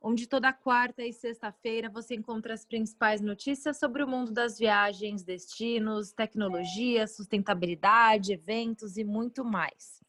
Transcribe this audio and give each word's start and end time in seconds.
onde 0.00 0.26
toda 0.26 0.52
quarta 0.52 1.04
e 1.04 1.12
sexta-feira 1.12 1.90
você 1.90 2.14
encontra 2.14 2.54
as 2.54 2.64
principais 2.64 3.20
notícias 3.20 3.78
sobre 3.78 4.02
o 4.02 4.08
mundo 4.08 4.32
das 4.32 4.58
viagens, 4.58 5.22
destinos, 5.22 6.12
tecnologia, 6.12 7.06
sustentabilidade, 7.06 8.32
eventos 8.32 8.96
e 8.96 9.04
muito 9.04 9.44
mais. 9.44 10.00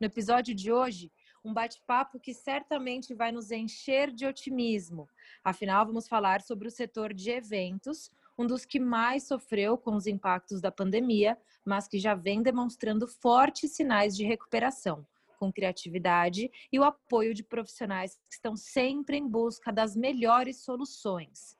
No 0.00 0.06
episódio 0.06 0.54
de 0.54 0.72
hoje, 0.72 1.12
um 1.44 1.52
bate-papo 1.52 2.18
que 2.18 2.32
certamente 2.32 3.14
vai 3.14 3.30
nos 3.30 3.50
encher 3.50 4.10
de 4.10 4.26
otimismo. 4.26 5.08
Afinal, 5.44 5.86
vamos 5.86 6.08
falar 6.08 6.40
sobre 6.40 6.66
o 6.66 6.70
setor 6.70 7.12
de 7.12 7.30
eventos, 7.30 8.10
um 8.38 8.46
dos 8.46 8.64
que 8.64 8.80
mais 8.80 9.28
sofreu 9.28 9.76
com 9.78 9.94
os 9.94 10.06
impactos 10.06 10.60
da 10.60 10.72
pandemia, 10.72 11.38
mas 11.64 11.86
que 11.86 11.98
já 11.98 12.14
vem 12.14 12.42
demonstrando 12.42 13.06
fortes 13.06 13.72
sinais 13.72 14.16
de 14.16 14.24
recuperação 14.24 15.06
com 15.36 15.52
criatividade 15.52 16.50
e 16.72 16.78
o 16.78 16.84
apoio 16.84 17.32
de 17.34 17.42
profissionais 17.42 18.16
que 18.16 18.34
estão 18.34 18.56
sempre 18.56 19.16
em 19.16 19.28
busca 19.28 19.72
das 19.72 19.94
melhores 19.94 20.64
soluções. 20.64 21.56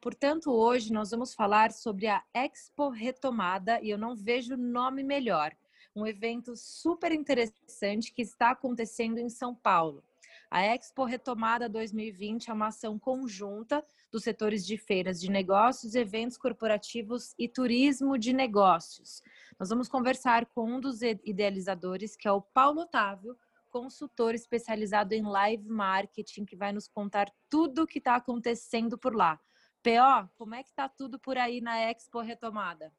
Portanto, 0.00 0.50
hoje 0.52 0.92
nós 0.92 1.10
vamos 1.10 1.34
falar 1.34 1.72
sobre 1.72 2.06
a 2.06 2.22
Expo 2.32 2.88
Retomada 2.88 3.80
e 3.82 3.90
eu 3.90 3.98
não 3.98 4.14
vejo 4.14 4.56
nome 4.56 5.02
melhor. 5.02 5.52
Um 5.94 6.06
evento 6.06 6.56
super 6.56 7.10
interessante 7.10 8.12
que 8.12 8.22
está 8.22 8.50
acontecendo 8.50 9.18
em 9.18 9.28
São 9.28 9.54
Paulo. 9.54 10.04
A 10.50 10.62
Expo 10.62 11.04
Retomada 11.04 11.68
2020 11.68 12.48
é 12.48 12.52
uma 12.54 12.68
ação 12.68 12.98
conjunta 12.98 13.84
dos 14.10 14.22
setores 14.22 14.66
de 14.66 14.78
feiras 14.78 15.20
de 15.20 15.30
negócios, 15.30 15.94
eventos 15.94 16.38
corporativos 16.38 17.34
e 17.38 17.46
turismo 17.46 18.16
de 18.16 18.32
negócios. 18.32 19.22
Nós 19.58 19.68
vamos 19.68 19.88
conversar 19.88 20.46
com 20.46 20.64
um 20.64 20.80
dos 20.80 21.02
idealizadores, 21.02 22.16
que 22.16 22.26
é 22.26 22.32
o 22.32 22.40
Paulo 22.40 22.80
Otávio, 22.80 23.36
consultor 23.68 24.34
especializado 24.34 25.12
em 25.12 25.22
live 25.22 25.68
marketing, 25.68 26.46
que 26.46 26.56
vai 26.56 26.72
nos 26.72 26.88
contar 26.88 27.30
tudo 27.50 27.82
o 27.82 27.86
que 27.86 27.98
está 27.98 28.16
acontecendo 28.16 28.96
por 28.96 29.14
lá. 29.14 29.38
PO, 29.82 30.30
como 30.38 30.54
é 30.54 30.62
que 30.62 30.70
está 30.70 30.88
tudo 30.88 31.18
por 31.18 31.36
aí 31.36 31.60
na 31.60 31.78
Expo 31.90 32.20
Retomada? 32.20 32.90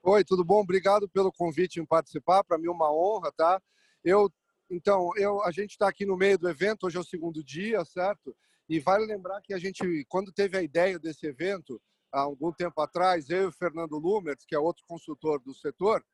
Oi, 0.00 0.22
tudo 0.22 0.44
bom? 0.44 0.60
Obrigado 0.60 1.08
pelo 1.08 1.32
convite 1.32 1.80
em 1.80 1.84
participar. 1.84 2.44
Para 2.44 2.56
mim 2.56 2.68
é 2.68 2.70
uma 2.70 2.92
honra, 2.92 3.32
tá? 3.32 3.60
Eu 4.04 4.32
então, 4.70 5.10
eu, 5.16 5.42
a 5.42 5.50
gente 5.50 5.70
está 5.70 5.88
aqui 5.88 6.04
no 6.04 6.16
meio 6.16 6.38
do 6.38 6.48
evento, 6.48 6.86
hoje 6.86 6.98
é 6.98 7.00
o 7.00 7.04
segundo 7.04 7.42
dia, 7.42 7.82
certo? 7.86 8.36
E 8.68 8.78
vale 8.78 9.06
lembrar 9.06 9.40
que 9.40 9.54
a 9.54 9.58
gente, 9.58 10.04
quando 10.08 10.30
teve 10.30 10.58
a 10.58 10.62
ideia 10.62 10.98
desse 10.98 11.26
evento, 11.26 11.80
há 12.12 12.20
algum 12.20 12.52
tempo 12.52 12.78
atrás, 12.80 13.30
eu 13.30 13.44
e 13.44 13.46
o 13.46 13.52
Fernando 13.52 13.98
Lumers, 13.98 14.44
que 14.46 14.54
é 14.54 14.58
outro 14.58 14.84
consultor 14.86 15.40
do 15.40 15.54
setor, 15.54 16.04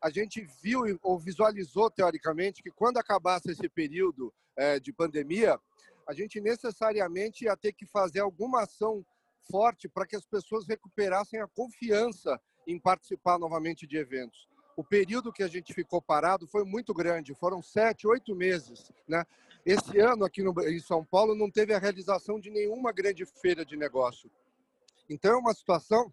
a 0.00 0.10
gente 0.10 0.46
viu 0.62 0.82
ou 1.02 1.18
visualizou, 1.18 1.90
teoricamente, 1.90 2.62
que 2.62 2.70
quando 2.70 2.98
acabasse 2.98 3.50
esse 3.50 3.68
período 3.68 4.32
é, 4.56 4.78
de 4.78 4.92
pandemia, 4.92 5.58
a 6.06 6.12
gente 6.12 6.40
necessariamente 6.40 7.46
ia 7.46 7.56
ter 7.56 7.72
que 7.72 7.86
fazer 7.86 8.20
alguma 8.20 8.62
ação 8.62 9.04
forte 9.50 9.88
para 9.88 10.06
que 10.06 10.14
as 10.14 10.24
pessoas 10.24 10.68
recuperassem 10.68 11.40
a 11.40 11.48
confiança 11.48 12.40
em 12.66 12.78
participar 12.78 13.38
novamente 13.38 13.86
de 13.86 13.96
eventos 13.96 14.53
o 14.76 14.82
período 14.82 15.32
que 15.32 15.42
a 15.42 15.48
gente 15.48 15.72
ficou 15.72 16.02
parado 16.02 16.46
foi 16.46 16.64
muito 16.64 16.92
grande, 16.92 17.34
foram 17.34 17.62
sete, 17.62 18.06
oito 18.06 18.34
meses. 18.34 18.90
Né? 19.06 19.24
Esse 19.64 19.98
ano, 19.98 20.24
aqui 20.24 20.42
no, 20.42 20.54
em 20.68 20.80
São 20.80 21.04
Paulo, 21.04 21.34
não 21.34 21.50
teve 21.50 21.72
a 21.72 21.78
realização 21.78 22.40
de 22.40 22.50
nenhuma 22.50 22.92
grande 22.92 23.24
feira 23.24 23.64
de 23.64 23.76
negócio. 23.76 24.30
Então, 25.08 25.32
é 25.32 25.36
uma 25.36 25.54
situação 25.54 26.12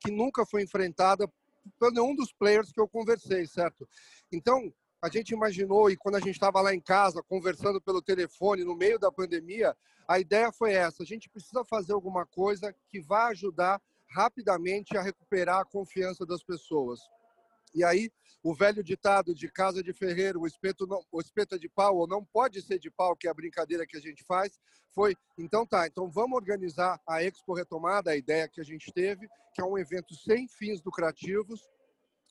que 0.00 0.10
nunca 0.10 0.46
foi 0.46 0.62
enfrentada 0.62 1.30
por 1.78 1.92
nenhum 1.92 2.14
dos 2.14 2.32
players 2.32 2.72
que 2.72 2.80
eu 2.80 2.88
conversei, 2.88 3.46
certo? 3.46 3.88
Então, 4.32 4.72
a 5.02 5.08
gente 5.08 5.30
imaginou, 5.30 5.90
e 5.90 5.96
quando 5.96 6.16
a 6.16 6.20
gente 6.20 6.34
estava 6.34 6.60
lá 6.60 6.74
em 6.74 6.80
casa, 6.80 7.22
conversando 7.22 7.80
pelo 7.80 8.00
telefone, 8.00 8.64
no 8.64 8.74
meio 8.74 8.98
da 8.98 9.12
pandemia, 9.12 9.76
a 10.08 10.18
ideia 10.18 10.50
foi 10.52 10.72
essa: 10.72 11.02
a 11.02 11.06
gente 11.06 11.28
precisa 11.28 11.64
fazer 11.64 11.92
alguma 11.92 12.24
coisa 12.24 12.74
que 12.88 13.00
vá 13.00 13.26
ajudar 13.28 13.80
rapidamente 14.08 14.96
a 14.96 15.02
recuperar 15.02 15.60
a 15.60 15.64
confiança 15.64 16.24
das 16.24 16.42
pessoas. 16.42 17.00
E 17.76 17.84
aí, 17.84 18.10
o 18.42 18.54
velho 18.54 18.82
ditado 18.82 19.34
de 19.34 19.52
casa 19.52 19.82
de 19.82 19.92
ferreiro, 19.92 20.40
o 20.40 20.46
espeto, 20.46 20.86
não, 20.86 20.98
o 21.12 21.20
espeto 21.20 21.56
é 21.56 21.58
de 21.58 21.68
pau 21.68 21.98
ou 21.98 22.08
não 22.08 22.24
pode 22.24 22.62
ser 22.62 22.78
de 22.78 22.90
pau, 22.90 23.14
que 23.14 23.28
é 23.28 23.30
a 23.30 23.34
brincadeira 23.34 23.86
que 23.86 23.98
a 23.98 24.00
gente 24.00 24.24
faz, 24.24 24.58
foi, 24.94 25.14
então 25.36 25.66
tá, 25.66 25.86
então 25.86 26.10
vamos 26.10 26.36
organizar 26.36 26.98
a 27.06 27.22
Expo 27.22 27.52
Retomada, 27.52 28.12
a 28.12 28.16
ideia 28.16 28.48
que 28.48 28.62
a 28.62 28.64
gente 28.64 28.90
teve, 28.94 29.28
que 29.52 29.60
é 29.60 29.64
um 29.64 29.76
evento 29.76 30.14
sem 30.14 30.48
fins 30.48 30.82
lucrativos, 30.82 31.68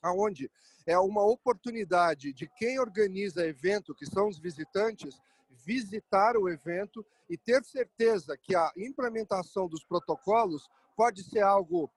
aonde 0.02 0.50
é 0.84 0.98
uma 0.98 1.24
oportunidade 1.24 2.32
de 2.32 2.48
quem 2.58 2.80
organiza 2.80 3.46
evento, 3.46 3.94
que 3.94 4.04
são 4.04 4.26
os 4.26 4.40
visitantes, 4.40 5.16
visitar 5.64 6.36
o 6.36 6.48
evento 6.48 7.06
e 7.30 7.38
ter 7.38 7.62
certeza 7.64 8.36
que 8.36 8.56
a 8.56 8.72
implementação 8.76 9.68
dos 9.68 9.84
protocolos 9.84 10.68
pode 10.96 11.22
ser 11.22 11.42
algo, 11.42 11.90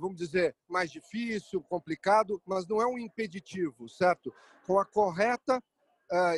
vamos 0.00 0.16
dizer, 0.16 0.56
mais 0.68 0.90
difícil, 0.90 1.60
complicado, 1.62 2.40
mas 2.46 2.66
não 2.66 2.80
é 2.80 2.86
um 2.86 2.98
impeditivo, 2.98 3.88
certo? 3.88 4.32
Com 4.66 4.78
a 4.78 4.84
correta 4.84 5.62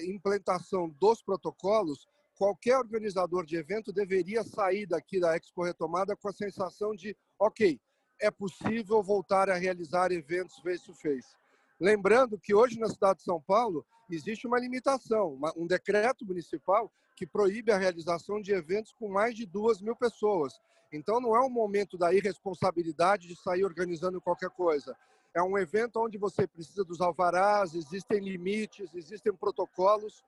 implementação 0.03 0.89
dos 0.89 1.23
protocolos, 1.23 2.09
qualquer 2.37 2.77
organizador 2.77 3.47
de 3.47 3.57
evento 3.57 3.93
deveria 3.93 4.43
sair 4.43 4.87
daqui 4.87 5.21
da 5.21 5.37
Expo 5.37 5.63
Retomada 5.63 6.17
com 6.17 6.29
a 6.29 6.33
sensação 6.33 6.95
de, 6.95 7.17
ok, 7.39 7.81
é 8.21 8.31
possível 8.31 9.03
voltar 9.03 9.49
a 9.49 9.55
realizar 9.55 10.11
eventos 10.11 10.59
face-to-face. 10.59 11.40
Lembrando 11.81 12.39
que 12.39 12.55
hoje 12.55 12.79
na 12.79 12.89
cidade 12.89 13.21
de 13.21 13.25
São 13.25 13.41
Paulo 13.41 13.87
existe 14.11 14.47
uma 14.47 14.61
limitação, 14.61 15.41
um 15.57 15.67
decreto 15.67 16.27
municipal 16.27 16.93
que 17.17 17.27
proíbe 17.27 17.73
a 17.73 17.79
realização 17.79 18.41
de 18.41 18.53
eventos 18.53 18.93
com 18.93 19.09
mais 19.09 19.35
de 19.35 19.47
duas 19.47 19.81
mil 19.81 19.97
pessoas. 19.97 20.61
Então 20.93 21.21
não 21.21 21.35
é 21.35 21.41
um 21.41 21.49
momento 21.49 21.97
da 21.97 22.13
irresponsabilidade 22.13 23.27
de 23.27 23.35
sair 23.35 23.65
organizando 23.65 24.21
qualquer 24.21 24.51
coisa. 24.51 24.95
É 25.33 25.43
um 25.43 25.57
evento 25.57 26.01
onde 26.01 26.19
você 26.19 26.47
precisa 26.47 26.85
dos 26.85 27.01
alvarás, 27.01 27.75
existem 27.75 28.21
limites, 28.21 28.95
existem 28.95 29.33
protocolos. 29.33 30.23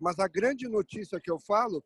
Mas 0.00 0.18
a 0.18 0.26
grande 0.26 0.66
notícia 0.68 1.20
que 1.20 1.30
eu 1.30 1.38
falo, 1.38 1.82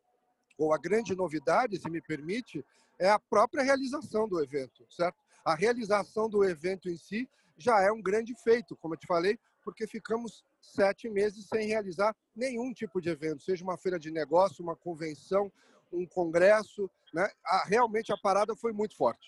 ou 0.57 0.73
a 0.73 0.77
grande 0.77 1.15
novidade, 1.15 1.77
se 1.77 1.89
me 1.89 2.01
permite, 2.01 2.65
é 2.97 3.09
a 3.09 3.19
própria 3.19 3.63
realização 3.63 4.27
do 4.27 4.41
evento, 4.41 4.85
certo? 4.89 5.17
A 5.45 5.53
realização 5.53 6.29
do 6.29 6.43
evento 6.43 6.89
em 6.89 6.97
si 6.97 7.27
já 7.61 7.81
é 7.81 7.91
um 7.91 8.01
grande 8.01 8.33
feito, 8.43 8.75
como 8.75 8.95
eu 8.95 8.97
te 8.97 9.07
falei, 9.07 9.37
porque 9.63 9.85
ficamos 9.85 10.43
sete 10.59 11.09
meses 11.09 11.47
sem 11.47 11.67
realizar 11.67 12.15
nenhum 12.35 12.73
tipo 12.73 12.99
de 12.99 13.09
evento, 13.09 13.43
seja 13.43 13.63
uma 13.63 13.77
feira 13.77 13.99
de 13.99 14.11
negócio, 14.11 14.63
uma 14.63 14.75
convenção, 14.75 15.51
um 15.91 16.05
congresso, 16.05 16.89
né? 17.13 17.29
A, 17.45 17.65
realmente 17.65 18.11
a 18.11 18.17
parada 18.17 18.55
foi 18.55 18.71
muito 18.73 18.95
forte. 18.95 19.27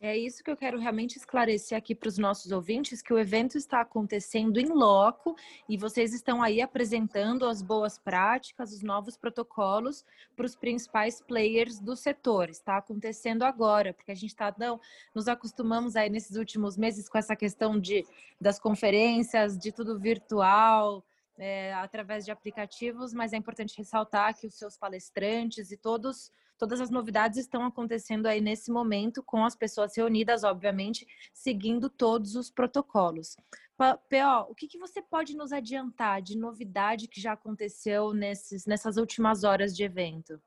É 0.00 0.16
isso 0.16 0.44
que 0.44 0.50
eu 0.50 0.56
quero 0.56 0.78
realmente 0.78 1.16
esclarecer 1.16 1.76
aqui 1.76 1.92
para 1.92 2.08
os 2.08 2.18
nossos 2.18 2.52
ouvintes, 2.52 3.02
que 3.02 3.12
o 3.12 3.18
evento 3.18 3.58
está 3.58 3.80
acontecendo 3.80 4.60
em 4.60 4.68
loco 4.68 5.34
e 5.68 5.76
vocês 5.76 6.14
estão 6.14 6.40
aí 6.40 6.60
apresentando 6.60 7.44
as 7.44 7.60
boas 7.60 7.98
práticas, 7.98 8.72
os 8.72 8.80
novos 8.80 9.16
protocolos 9.16 10.04
para 10.36 10.46
os 10.46 10.54
principais 10.54 11.20
players 11.20 11.80
do 11.80 11.96
setor. 11.96 12.48
Está 12.48 12.76
acontecendo 12.76 13.42
agora, 13.42 13.92
porque 13.92 14.12
a 14.12 14.14
gente 14.14 14.30
está, 14.30 14.54
não, 14.56 14.80
nos 15.12 15.26
acostumamos 15.26 15.96
aí 15.96 16.08
nesses 16.08 16.36
últimos 16.36 16.76
meses 16.76 17.08
com 17.08 17.18
essa 17.18 17.34
questão 17.34 17.76
de, 17.76 18.06
das 18.40 18.60
conferências, 18.60 19.58
de 19.58 19.72
tudo 19.72 19.98
virtual, 19.98 21.04
é, 21.36 21.74
através 21.74 22.24
de 22.24 22.30
aplicativos, 22.30 23.12
mas 23.12 23.32
é 23.32 23.36
importante 23.36 23.76
ressaltar 23.76 24.38
que 24.38 24.46
os 24.46 24.54
seus 24.54 24.76
palestrantes 24.76 25.72
e 25.72 25.76
todos 25.76 26.30
todas 26.58 26.80
as 26.80 26.90
novidades 26.90 27.38
estão 27.38 27.64
acontecendo 27.64 28.26
aí 28.26 28.40
nesse 28.40 28.70
momento 28.70 29.22
com 29.22 29.44
as 29.44 29.54
pessoas 29.54 29.96
reunidas, 29.96 30.44
obviamente, 30.44 31.06
seguindo 31.32 31.88
todos 31.88 32.34
os 32.34 32.50
protocolos. 32.50 33.36
PO, 33.76 34.50
o 34.50 34.54
que, 34.54 34.66
que 34.66 34.78
você 34.78 35.00
pode 35.00 35.36
nos 35.36 35.52
adiantar 35.52 36.20
de 36.20 36.36
novidade 36.36 37.06
que 37.06 37.20
já 37.20 37.32
aconteceu 37.32 38.12
nesses, 38.12 38.66
nessas 38.66 38.96
últimas 38.96 39.44
horas 39.44 39.74
de 39.74 39.84
evento? 39.84 40.40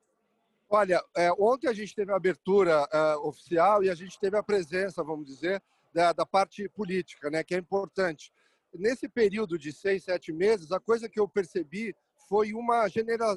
Olha, 0.69 1.01
é, 1.15 1.31
ontem 1.39 1.67
a 1.67 1.73
gente 1.73 1.95
teve 1.95 2.11
a 2.11 2.17
abertura 2.17 2.87
é, 2.91 3.15
oficial 3.17 3.83
e 3.83 3.89
a 3.89 3.95
gente 3.95 4.19
teve 4.19 4.37
a 4.37 4.43
presença, 4.43 5.03
vamos 5.03 5.25
dizer, 5.25 5.63
da, 5.93 6.11
da 6.11 6.25
parte 6.25 6.67
política, 6.69 7.29
né, 7.29 7.43
que 7.43 7.55
é 7.55 7.57
importante 7.57 8.33
nesse 8.73 9.07
período 9.07 9.57
de 9.57 9.71
seis, 9.71 10.03
sete 10.03 10.31
meses, 10.31 10.71
a 10.71 10.79
coisa 10.79 11.09
que 11.09 11.19
eu 11.19 11.27
percebi 11.27 11.95
foi 12.31 12.53
uma 12.53 12.87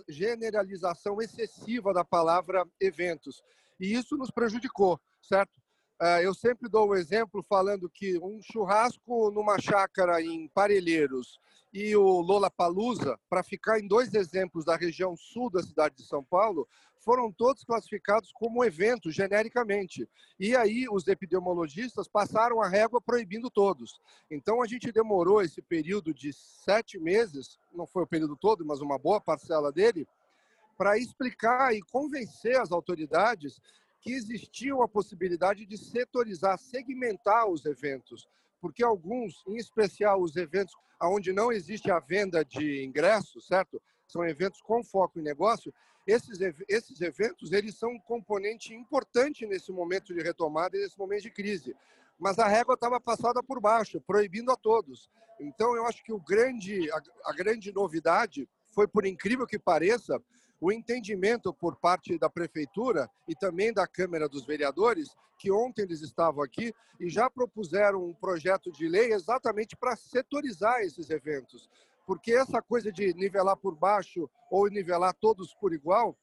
generalização 0.09 1.21
excessiva 1.21 1.93
da 1.93 2.05
palavra 2.05 2.65
eventos. 2.81 3.43
E 3.81 3.93
isso 3.93 4.17
nos 4.17 4.31
prejudicou, 4.31 5.01
certo? 5.21 5.51
Eu 6.23 6.35
sempre 6.35 6.69
dou 6.69 6.91
um 6.91 6.95
exemplo 6.95 7.43
falando 7.43 7.89
que 7.89 8.19
um 8.19 8.41
churrasco 8.43 9.31
numa 9.31 9.59
chácara 9.61 10.21
em 10.21 10.49
Parelheiros 10.49 11.39
e 11.73 11.97
o 11.97 12.21
Lola 12.21 12.51
Palusa, 12.51 13.19
para 13.29 13.43
ficar 13.43 13.81
em 13.81 13.89
dois 13.89 14.15
exemplos 14.15 14.65
da 14.65 14.77
região 14.77 15.17
sul 15.17 15.51
da 15.51 15.63
cidade 15.63 15.97
de 15.97 16.07
São 16.07 16.23
Paulo, 16.23 16.69
foram 17.05 17.31
todos 17.31 17.65
classificados 17.65 18.33
como 18.33 18.65
evento 18.65 19.11
genericamente. 19.11 20.09
E 20.41 20.57
aí 20.57 20.87
os 20.91 21.07
epidemiologistas 21.07 22.09
passaram 22.09 22.63
a 22.63 22.69
régua 22.69 23.01
proibindo 23.01 23.51
todos. 23.51 24.01
Então 24.31 24.63
a 24.63 24.67
gente 24.67 24.91
demorou 24.91 25.43
esse 25.43 25.61
período 25.61 26.15
de 26.15 26.33
sete 26.33 26.99
meses, 26.99 27.59
não 27.73 27.87
foi 27.87 28.05
o 28.05 28.07
período 28.07 28.37
todo, 28.37 28.65
mas 28.65 28.81
uma 28.81 28.99
boa 28.99 29.21
parcela 29.21 29.71
dele, 29.71 30.09
para 30.79 30.99
explicar 30.99 31.75
e 31.75 31.83
convencer 31.83 32.61
as 32.61 32.73
autoridades 32.73 33.61
que 34.05 34.13
existia 34.13 34.75
a 34.75 34.87
possibilidade 34.87 35.65
de 35.65 35.79
setorizar, 35.79 36.59
segmentar 36.59 37.49
os 37.49 37.65
eventos, 37.65 38.29
porque 38.61 38.85
alguns, 38.85 39.43
em 39.49 39.57
especial 39.57 40.21
os 40.21 40.37
eventos 40.37 40.75
onde 41.03 41.33
não 41.33 41.51
existe 41.51 41.91
a 41.91 41.99
venda 41.99 42.45
de 42.45 42.85
ingressos, 42.85 43.47
certo? 43.47 43.81
São 44.07 44.23
eventos 44.23 44.61
com 44.61 44.85
foco 44.85 45.19
em 45.19 45.23
negócio. 45.23 45.73
Esses, 46.07 46.39
esses 46.69 47.01
eventos, 47.01 47.51
eles 47.51 47.77
são 47.77 47.93
um 47.93 47.99
componente 47.99 48.75
importante 48.75 49.47
nesse 49.47 49.73
momento 49.73 50.13
de 50.13 50.21
retomada 50.21 50.77
e 50.77 50.81
nesse 50.81 50.99
momento 50.99 51.23
de 51.23 51.31
crise. 51.31 51.75
Mas 52.19 52.39
a 52.39 52.47
régua 52.47 52.75
estava 52.75 53.01
passada 53.01 53.43
por 53.43 53.59
baixo, 53.59 54.03
proibindo 54.03 54.53
a 54.53 54.57
todos. 54.57 55.11
Então, 55.41 55.75
eu 55.75 55.87
acho 55.87 56.05
que 56.05 56.13
o 56.13 56.21
grande, 56.21 56.91
a, 56.91 57.03
a 57.25 57.33
grande 57.33 57.73
novidade 57.73 58.47
foi, 58.75 58.87
por 58.87 59.07
incrível 59.07 59.47
que 59.47 59.59
pareça, 59.59 60.23
o 60.65 60.73
entendimento 60.73 61.53
por 61.53 61.77
parte 61.77 62.19
da 62.19 62.31
prefeitura 62.31 63.11
e 63.29 63.35
também 63.35 63.71
da 63.71 63.87
Câmara 63.87 64.27
dos 64.27 64.47
Vereadores, 64.47 65.15
que 65.39 65.53
ontem 65.53 65.83
eles 65.83 66.01
estavam 66.01 66.43
aqui 66.43 66.73
e 66.99 67.11
já 67.11 67.29
propuseram 67.29 68.03
um 68.03 68.15
projeto 68.15 68.73
de 68.73 68.89
lei 68.89 69.13
exatamente 69.13 69.77
para 69.77 69.95
setorizar 69.95 70.81
esses 70.81 71.11
eventos. 71.11 71.69
Porque 72.07 72.33
essa 72.33 72.63
coisa 72.63 72.91
de 72.91 73.13
nivelar 73.13 73.59
por 73.59 73.77
baixo 73.77 74.27
ou 74.51 74.67
nivelar 74.71 75.13
todos 75.13 75.53
por 75.53 75.75
igual 75.75 76.17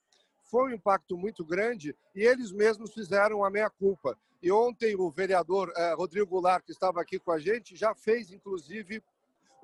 foi 0.49 0.71
um 0.71 0.75
impacto 0.75 1.15
muito 1.15 1.45
grande 1.45 1.95
e 2.15 2.23
eles 2.23 2.51
mesmos 2.51 2.95
fizeram 2.95 3.45
a 3.45 3.51
meia-culpa. 3.51 4.17
E 4.41 4.51
ontem 4.51 4.95
o 4.95 5.11
vereador 5.11 5.71
eh, 5.77 5.93
Rodrigo 5.93 6.25
Goulart, 6.25 6.65
que 6.65 6.71
estava 6.71 6.99
aqui 6.99 7.19
com 7.19 7.31
a 7.31 7.37
gente, 7.37 7.75
já 7.75 7.93
fez, 7.93 8.31
inclusive, 8.31 9.03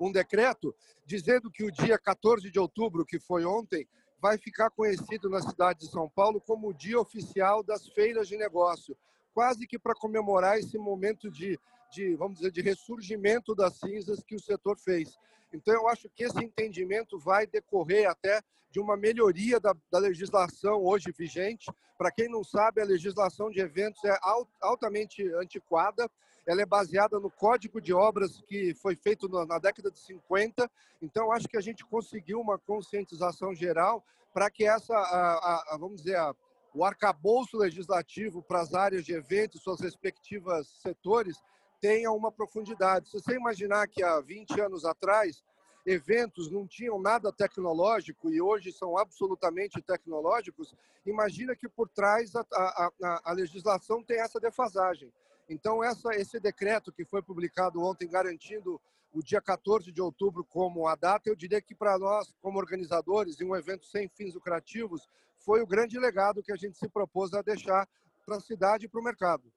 um 0.00 0.12
decreto 0.12 0.72
dizendo 1.04 1.50
que 1.50 1.64
o 1.64 1.72
dia 1.72 1.98
14 1.98 2.48
de 2.48 2.60
outubro, 2.60 3.04
que 3.04 3.18
foi 3.18 3.44
ontem, 3.44 3.88
vai 4.20 4.36
ficar 4.36 4.70
conhecido 4.70 5.28
na 5.28 5.40
cidade 5.40 5.80
de 5.80 5.90
São 5.90 6.08
Paulo 6.08 6.40
como 6.40 6.68
o 6.68 6.74
dia 6.74 7.00
oficial 7.00 7.62
das 7.62 7.88
feiras 7.88 8.28
de 8.28 8.36
negócio, 8.36 8.96
quase 9.32 9.66
que 9.66 9.78
para 9.78 9.94
comemorar 9.94 10.58
esse 10.58 10.76
momento 10.76 11.30
de, 11.30 11.58
de, 11.92 12.16
vamos 12.16 12.38
dizer, 12.38 12.50
de 12.50 12.60
ressurgimento 12.60 13.54
das 13.54 13.74
cinzas 13.74 14.22
que 14.22 14.34
o 14.34 14.40
setor 14.40 14.76
fez. 14.78 15.16
Então, 15.52 15.72
eu 15.72 15.88
acho 15.88 16.08
que 16.10 16.24
esse 16.24 16.44
entendimento 16.44 17.18
vai 17.18 17.46
decorrer 17.46 18.08
até 18.08 18.42
de 18.70 18.80
uma 18.80 18.96
melhoria 18.96 19.58
da, 19.58 19.74
da 19.90 19.98
legislação 19.98 20.84
hoje 20.84 21.12
vigente. 21.16 21.70
Para 21.96 22.10
quem 22.10 22.28
não 22.28 22.44
sabe, 22.44 22.80
a 22.80 22.84
legislação 22.84 23.50
de 23.50 23.60
eventos 23.60 24.04
é 24.04 24.16
altamente 24.60 25.22
antiquada, 25.34 26.10
ela 26.48 26.62
é 26.62 26.66
baseada 26.66 27.20
no 27.20 27.30
Código 27.30 27.78
de 27.78 27.92
Obras 27.92 28.40
que 28.48 28.74
foi 28.76 28.96
feito 28.96 29.28
na 29.28 29.58
década 29.58 29.90
de 29.90 29.98
50. 29.98 30.68
Então, 31.02 31.30
acho 31.30 31.46
que 31.46 31.58
a 31.58 31.60
gente 31.60 31.84
conseguiu 31.84 32.40
uma 32.40 32.58
conscientização 32.58 33.54
geral 33.54 34.02
para 34.32 34.50
que 34.50 34.64
essa, 34.64 34.96
a, 34.96 35.74
a, 35.74 35.76
vamos 35.78 35.98
dizer, 36.02 36.16
a, 36.16 36.34
o 36.74 36.86
arcabouço 36.86 37.58
legislativo 37.58 38.42
para 38.42 38.62
as 38.62 38.72
áreas 38.72 39.04
de 39.04 39.12
eventos, 39.12 39.62
suas 39.62 39.78
respectivas 39.78 40.66
setores, 40.80 41.36
tenha 41.82 42.10
uma 42.10 42.32
profundidade. 42.32 43.10
Se 43.10 43.20
você 43.20 43.34
imaginar 43.34 43.86
que 43.86 44.02
há 44.02 44.18
20 44.18 44.58
anos 44.58 44.86
atrás, 44.86 45.44
eventos 45.84 46.50
não 46.50 46.66
tinham 46.66 46.98
nada 46.98 47.30
tecnológico 47.30 48.30
e 48.30 48.40
hoje 48.40 48.72
são 48.72 48.96
absolutamente 48.96 49.82
tecnológicos, 49.82 50.74
imagina 51.04 51.54
que 51.54 51.68
por 51.68 51.90
trás 51.90 52.34
a, 52.34 52.40
a, 52.52 53.20
a, 53.24 53.32
legislação 53.32 54.02
tem 54.02 54.18
essa 54.18 54.40
defasagem. 54.40 55.12
Então, 55.48 55.82
essa, 55.82 56.14
esse 56.14 56.38
decreto 56.38 56.92
que 56.92 57.04
foi 57.04 57.22
publicado 57.22 57.82
ontem, 57.82 58.08
garantindo 58.08 58.80
o 59.12 59.22
dia 59.22 59.40
14 59.40 59.90
de 59.90 60.02
outubro 60.02 60.44
como 60.44 60.86
a 60.86 60.94
data, 60.94 61.28
eu 61.28 61.36
diria 61.36 61.60
que 61.60 61.74
para 61.74 61.98
nós, 61.98 62.34
como 62.42 62.58
organizadores, 62.58 63.40
em 63.40 63.46
um 63.46 63.56
evento 63.56 63.86
sem 63.86 64.08
fins 64.08 64.34
lucrativos, 64.34 65.08
foi 65.38 65.62
o 65.62 65.66
grande 65.66 65.98
legado 65.98 66.42
que 66.42 66.52
a 66.52 66.56
gente 66.56 66.76
se 66.76 66.88
propôs 66.88 67.32
a 67.32 67.40
deixar 67.40 67.88
para 68.26 68.36
a 68.36 68.40
cidade 68.40 68.84
e 68.84 68.88
para 68.88 69.00
o 69.00 69.04
mercado. 69.04 69.50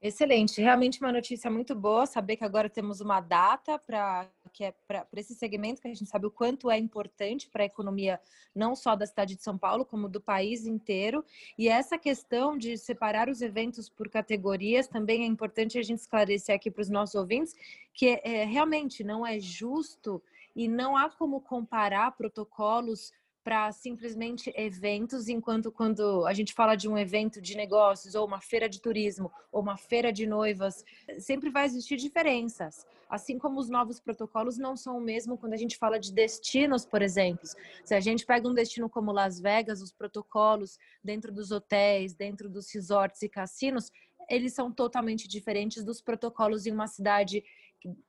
Excelente, 0.00 0.60
realmente 0.60 1.00
uma 1.00 1.12
notícia 1.12 1.50
muito 1.50 1.74
boa 1.74 2.06
saber 2.06 2.36
que 2.36 2.44
agora 2.44 2.68
temos 2.68 3.00
uma 3.00 3.20
data 3.20 3.78
para 3.78 4.28
que 4.52 4.64
é 4.64 4.74
para 4.86 5.06
esse 5.16 5.34
segmento 5.34 5.80
que 5.80 5.88
a 5.88 5.94
gente 5.94 6.08
sabe 6.08 6.26
o 6.26 6.30
quanto 6.30 6.70
é 6.70 6.78
importante 6.78 7.48
para 7.48 7.62
a 7.62 7.66
economia 7.66 8.20
não 8.54 8.76
só 8.76 8.94
da 8.94 9.06
cidade 9.06 9.34
de 9.34 9.42
São 9.42 9.56
Paulo 9.56 9.84
como 9.84 10.08
do 10.08 10.20
país 10.20 10.66
inteiro. 10.66 11.24
E 11.58 11.68
essa 11.68 11.98
questão 11.98 12.56
de 12.56 12.76
separar 12.76 13.28
os 13.28 13.40
eventos 13.40 13.88
por 13.88 14.08
categorias 14.08 14.86
também 14.86 15.22
é 15.22 15.26
importante 15.26 15.78
a 15.78 15.82
gente 15.82 16.00
esclarecer 16.00 16.54
aqui 16.54 16.70
para 16.70 16.82
os 16.82 16.90
nossos 16.90 17.14
ouvintes 17.14 17.54
que 17.94 18.20
é, 18.22 18.44
realmente 18.44 19.02
não 19.02 19.26
é 19.26 19.38
justo 19.38 20.22
e 20.54 20.68
não 20.68 20.96
há 20.96 21.08
como 21.08 21.40
comparar 21.40 22.12
protocolos 22.12 23.12
para 23.44 23.72
simplesmente 23.72 24.52
eventos, 24.56 25.28
enquanto 25.28 25.72
quando 25.72 26.24
a 26.26 26.32
gente 26.32 26.54
fala 26.54 26.76
de 26.76 26.88
um 26.88 26.96
evento 26.96 27.40
de 27.40 27.56
negócios, 27.56 28.14
ou 28.14 28.26
uma 28.26 28.40
feira 28.40 28.68
de 28.68 28.80
turismo, 28.80 29.32
ou 29.50 29.60
uma 29.60 29.76
feira 29.76 30.12
de 30.12 30.26
noivas, 30.26 30.84
sempre 31.18 31.50
vai 31.50 31.66
existir 31.66 31.96
diferenças. 31.96 32.86
Assim 33.08 33.38
como 33.38 33.58
os 33.60 33.68
novos 33.68 34.00
protocolos 34.00 34.56
não 34.56 34.76
são 34.76 34.96
o 34.96 35.00
mesmo 35.00 35.36
quando 35.36 35.52
a 35.52 35.56
gente 35.56 35.76
fala 35.76 35.98
de 35.98 36.12
destinos, 36.12 36.86
por 36.86 37.02
exemplo. 37.02 37.46
Se 37.84 37.94
a 37.94 38.00
gente 38.00 38.24
pega 38.24 38.48
um 38.48 38.54
destino 38.54 38.88
como 38.88 39.12
Las 39.12 39.40
Vegas, 39.40 39.82
os 39.82 39.92
protocolos 39.92 40.78
dentro 41.02 41.32
dos 41.32 41.50
hotéis, 41.50 42.14
dentro 42.14 42.48
dos 42.48 42.72
resorts 42.72 43.20
e 43.22 43.28
cassinos, 43.28 43.90
eles 44.30 44.54
são 44.54 44.72
totalmente 44.72 45.28
diferentes 45.28 45.84
dos 45.84 46.00
protocolos 46.00 46.64
em 46.64 46.72
uma 46.72 46.86
cidade 46.86 47.44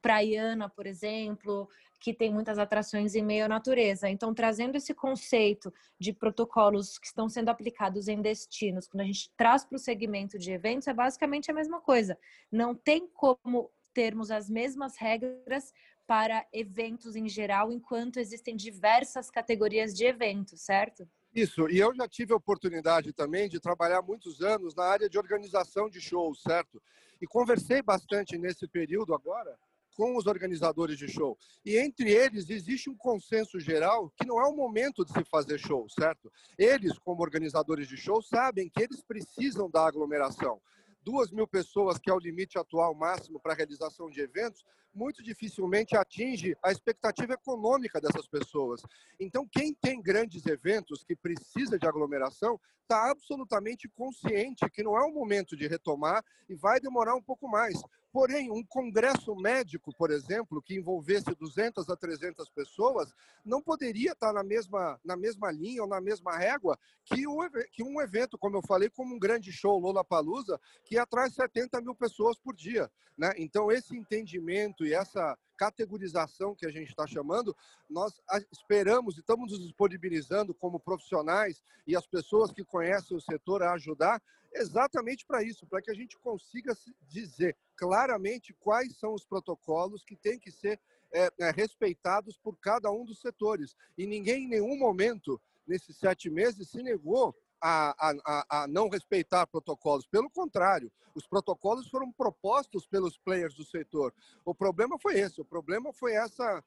praiana, 0.01 0.69
por 0.69 0.85
exemplo, 0.85 1.67
que 2.03 2.13
tem 2.13 2.33
muitas 2.33 2.59
atrações 2.59 3.15
em 3.15 3.23
meio 3.23 3.45
à 3.45 3.47
natureza. 3.47 4.09
Então, 4.09 4.33
trazendo 4.33 4.75
esse 4.75 4.93
conceito 4.93 5.73
de 5.97 6.11
protocolos 6.11 6.99
que 6.99 7.07
estão 7.07 7.29
sendo 7.29 7.47
aplicados 7.47 8.09
em 8.09 8.21
destinos, 8.21 8.89
quando 8.89 9.01
a 9.01 9.05
gente 9.05 9.31
traz 9.37 9.63
para 9.63 9.77
o 9.77 9.79
segmento 9.79 10.37
de 10.37 10.51
eventos, 10.51 10.89
é 10.89 10.93
basicamente 10.93 11.49
a 11.49 11.53
mesma 11.53 11.79
coisa. 11.79 12.17
Não 12.51 12.75
tem 12.75 13.07
como 13.07 13.71
termos 13.93 14.31
as 14.31 14.49
mesmas 14.49 14.97
regras 14.97 15.71
para 16.05 16.45
eventos 16.51 17.15
em 17.15 17.29
geral, 17.29 17.71
enquanto 17.71 18.19
existem 18.19 18.53
diversas 18.53 19.31
categorias 19.31 19.93
de 19.93 20.03
eventos, 20.03 20.59
certo? 20.59 21.07
Isso, 21.33 21.69
e 21.69 21.79
eu 21.79 21.95
já 21.95 22.05
tive 22.05 22.33
a 22.33 22.35
oportunidade 22.35 23.13
também 23.13 23.47
de 23.47 23.61
trabalhar 23.61 24.01
muitos 24.01 24.41
anos 24.41 24.75
na 24.75 24.83
área 24.83 25.09
de 25.09 25.17
organização 25.17 25.89
de 25.89 26.01
shows, 26.01 26.41
certo? 26.41 26.83
E 27.21 27.25
conversei 27.25 27.81
bastante 27.81 28.37
nesse 28.37 28.67
período 28.67 29.15
agora 29.15 29.57
com 29.95 30.17
os 30.17 30.25
organizadores 30.25 30.97
de 30.97 31.07
show. 31.07 31.37
E 31.65 31.77
entre 31.77 32.11
eles 32.11 32.49
existe 32.49 32.89
um 32.89 32.95
consenso 32.95 33.59
geral 33.59 34.11
que 34.17 34.27
não 34.27 34.39
é 34.39 34.45
o 34.47 34.55
momento 34.55 35.05
de 35.05 35.11
se 35.11 35.23
fazer 35.25 35.57
show, 35.59 35.87
certo? 35.89 36.31
Eles, 36.57 36.97
como 36.99 37.21
organizadores 37.21 37.87
de 37.87 37.97
show, 37.97 38.21
sabem 38.21 38.69
que 38.69 38.81
eles 38.81 39.01
precisam 39.01 39.69
da 39.69 39.85
aglomeração. 39.85 40.61
Duas 41.01 41.31
mil 41.31 41.47
pessoas, 41.47 41.97
que 41.99 42.09
é 42.09 42.13
o 42.13 42.19
limite 42.19 42.57
atual 42.57 42.95
máximo 42.95 43.39
para 43.39 43.53
a 43.53 43.55
realização 43.55 44.09
de 44.09 44.21
eventos, 44.21 44.63
muito 44.93 45.23
dificilmente 45.23 45.97
atinge 45.97 46.55
a 46.63 46.71
expectativa 46.71 47.33
econômica 47.33 47.99
dessas 47.99 48.27
pessoas. 48.27 48.81
Então, 49.19 49.47
quem 49.47 49.73
tem 49.73 50.01
grandes 50.01 50.45
eventos 50.45 51.03
que 51.03 51.15
precisa 51.15 51.79
de 51.79 51.87
aglomeração 51.87 52.59
está 52.83 53.09
absolutamente 53.09 53.89
consciente 53.89 54.69
que 54.69 54.83
não 54.83 54.97
é 54.97 55.01
o 55.03 55.13
momento 55.13 55.57
de 55.57 55.67
retomar 55.67 56.23
e 56.47 56.55
vai 56.55 56.79
demorar 56.79 57.15
um 57.15 57.21
pouco 57.21 57.47
mais. 57.47 57.81
Porém, 58.13 58.51
um 58.51 58.63
congresso 58.63 59.35
médico, 59.35 59.91
por 59.97 60.11
exemplo, 60.11 60.61
que 60.61 60.75
envolvesse 60.75 61.33
200 61.33 61.89
a 61.89 61.95
300 61.95 62.47
pessoas, 62.51 63.11
não 63.43 63.59
poderia 63.59 64.11
estar 64.11 64.31
na 64.31 64.43
mesma, 64.43 64.99
na 65.03 65.17
mesma 65.17 65.51
linha 65.51 65.81
ou 65.81 65.87
na 65.87 65.99
mesma 65.99 66.37
régua 66.37 66.77
que, 67.03 67.25
o, 67.27 67.39
que 67.71 67.81
um 67.81 67.99
evento, 67.99 68.37
como 68.37 68.55
eu 68.55 68.61
falei, 68.61 68.87
como 68.87 69.15
um 69.15 69.19
grande 69.19 69.51
show 69.51 69.79
Lollapalooza, 69.79 70.61
que 70.85 70.95
atrai 70.95 71.27
70 71.31 71.81
mil 71.81 71.95
pessoas 71.95 72.37
por 72.37 72.55
dia. 72.55 72.87
Né? 73.17 73.33
Então, 73.35 73.71
esse 73.71 73.97
entendimento 73.97 74.85
e 74.85 74.93
essa 74.93 75.35
categorização 75.57 76.53
que 76.53 76.67
a 76.67 76.71
gente 76.71 76.89
está 76.89 77.07
chamando, 77.07 77.55
nós 77.89 78.21
esperamos 78.51 79.17
e 79.17 79.21
estamos 79.21 79.51
nos 79.51 79.61
disponibilizando 79.61 80.53
como 80.53 80.79
profissionais 80.79 81.63
e 81.87 81.95
as 81.95 82.05
pessoas 82.05 82.51
que 82.51 82.63
conhecem 82.63 83.17
o 83.17 83.21
setor 83.21 83.63
a 83.63 83.73
ajudar 83.73 84.21
exatamente 84.53 85.25
para 85.25 85.43
isso, 85.43 85.65
para 85.65 85.81
que 85.81 85.91
a 85.91 85.93
gente 85.93 86.17
consiga 86.19 86.75
dizer 87.07 87.55
claramente 87.83 88.53
quais 88.53 88.97
são 88.97 89.13
os 89.13 89.25
protocolos 89.25 90.05
que 90.05 90.15
têm 90.15 90.39
que 90.39 90.49
ser 90.49 90.79
é, 91.11 91.29
é, 91.37 91.51
respeitados 91.51 92.37
por 92.37 92.57
cada 92.57 92.89
um 92.89 93.03
dos 93.03 93.19
setores. 93.19 93.75
E 93.97 94.07
ninguém 94.07 94.45
em 94.45 94.47
nenhum 94.47 94.77
momento, 94.77 95.39
nesses 95.67 95.97
sete 95.97 96.29
meses, 96.29 96.69
se 96.69 96.81
negou 96.81 97.35
a, 97.61 97.93
a, 98.25 98.63
a 98.63 98.67
não 98.67 98.87
respeitar 98.87 99.45
protocolos. 99.47 100.07
Pelo 100.07 100.29
contrário, 100.29 100.89
os 101.13 101.27
protocolos 101.27 101.89
foram 101.89 102.09
propostos 102.09 102.87
pelos 102.87 103.17
players 103.17 103.53
do 103.53 103.65
setor. 103.65 104.13
O 104.45 104.55
problema 104.55 104.97
foi 104.97 105.19
esse, 105.19 105.41
o 105.41 105.45
problema 105.45 105.91
foi 105.91 106.13
essa 106.13 106.63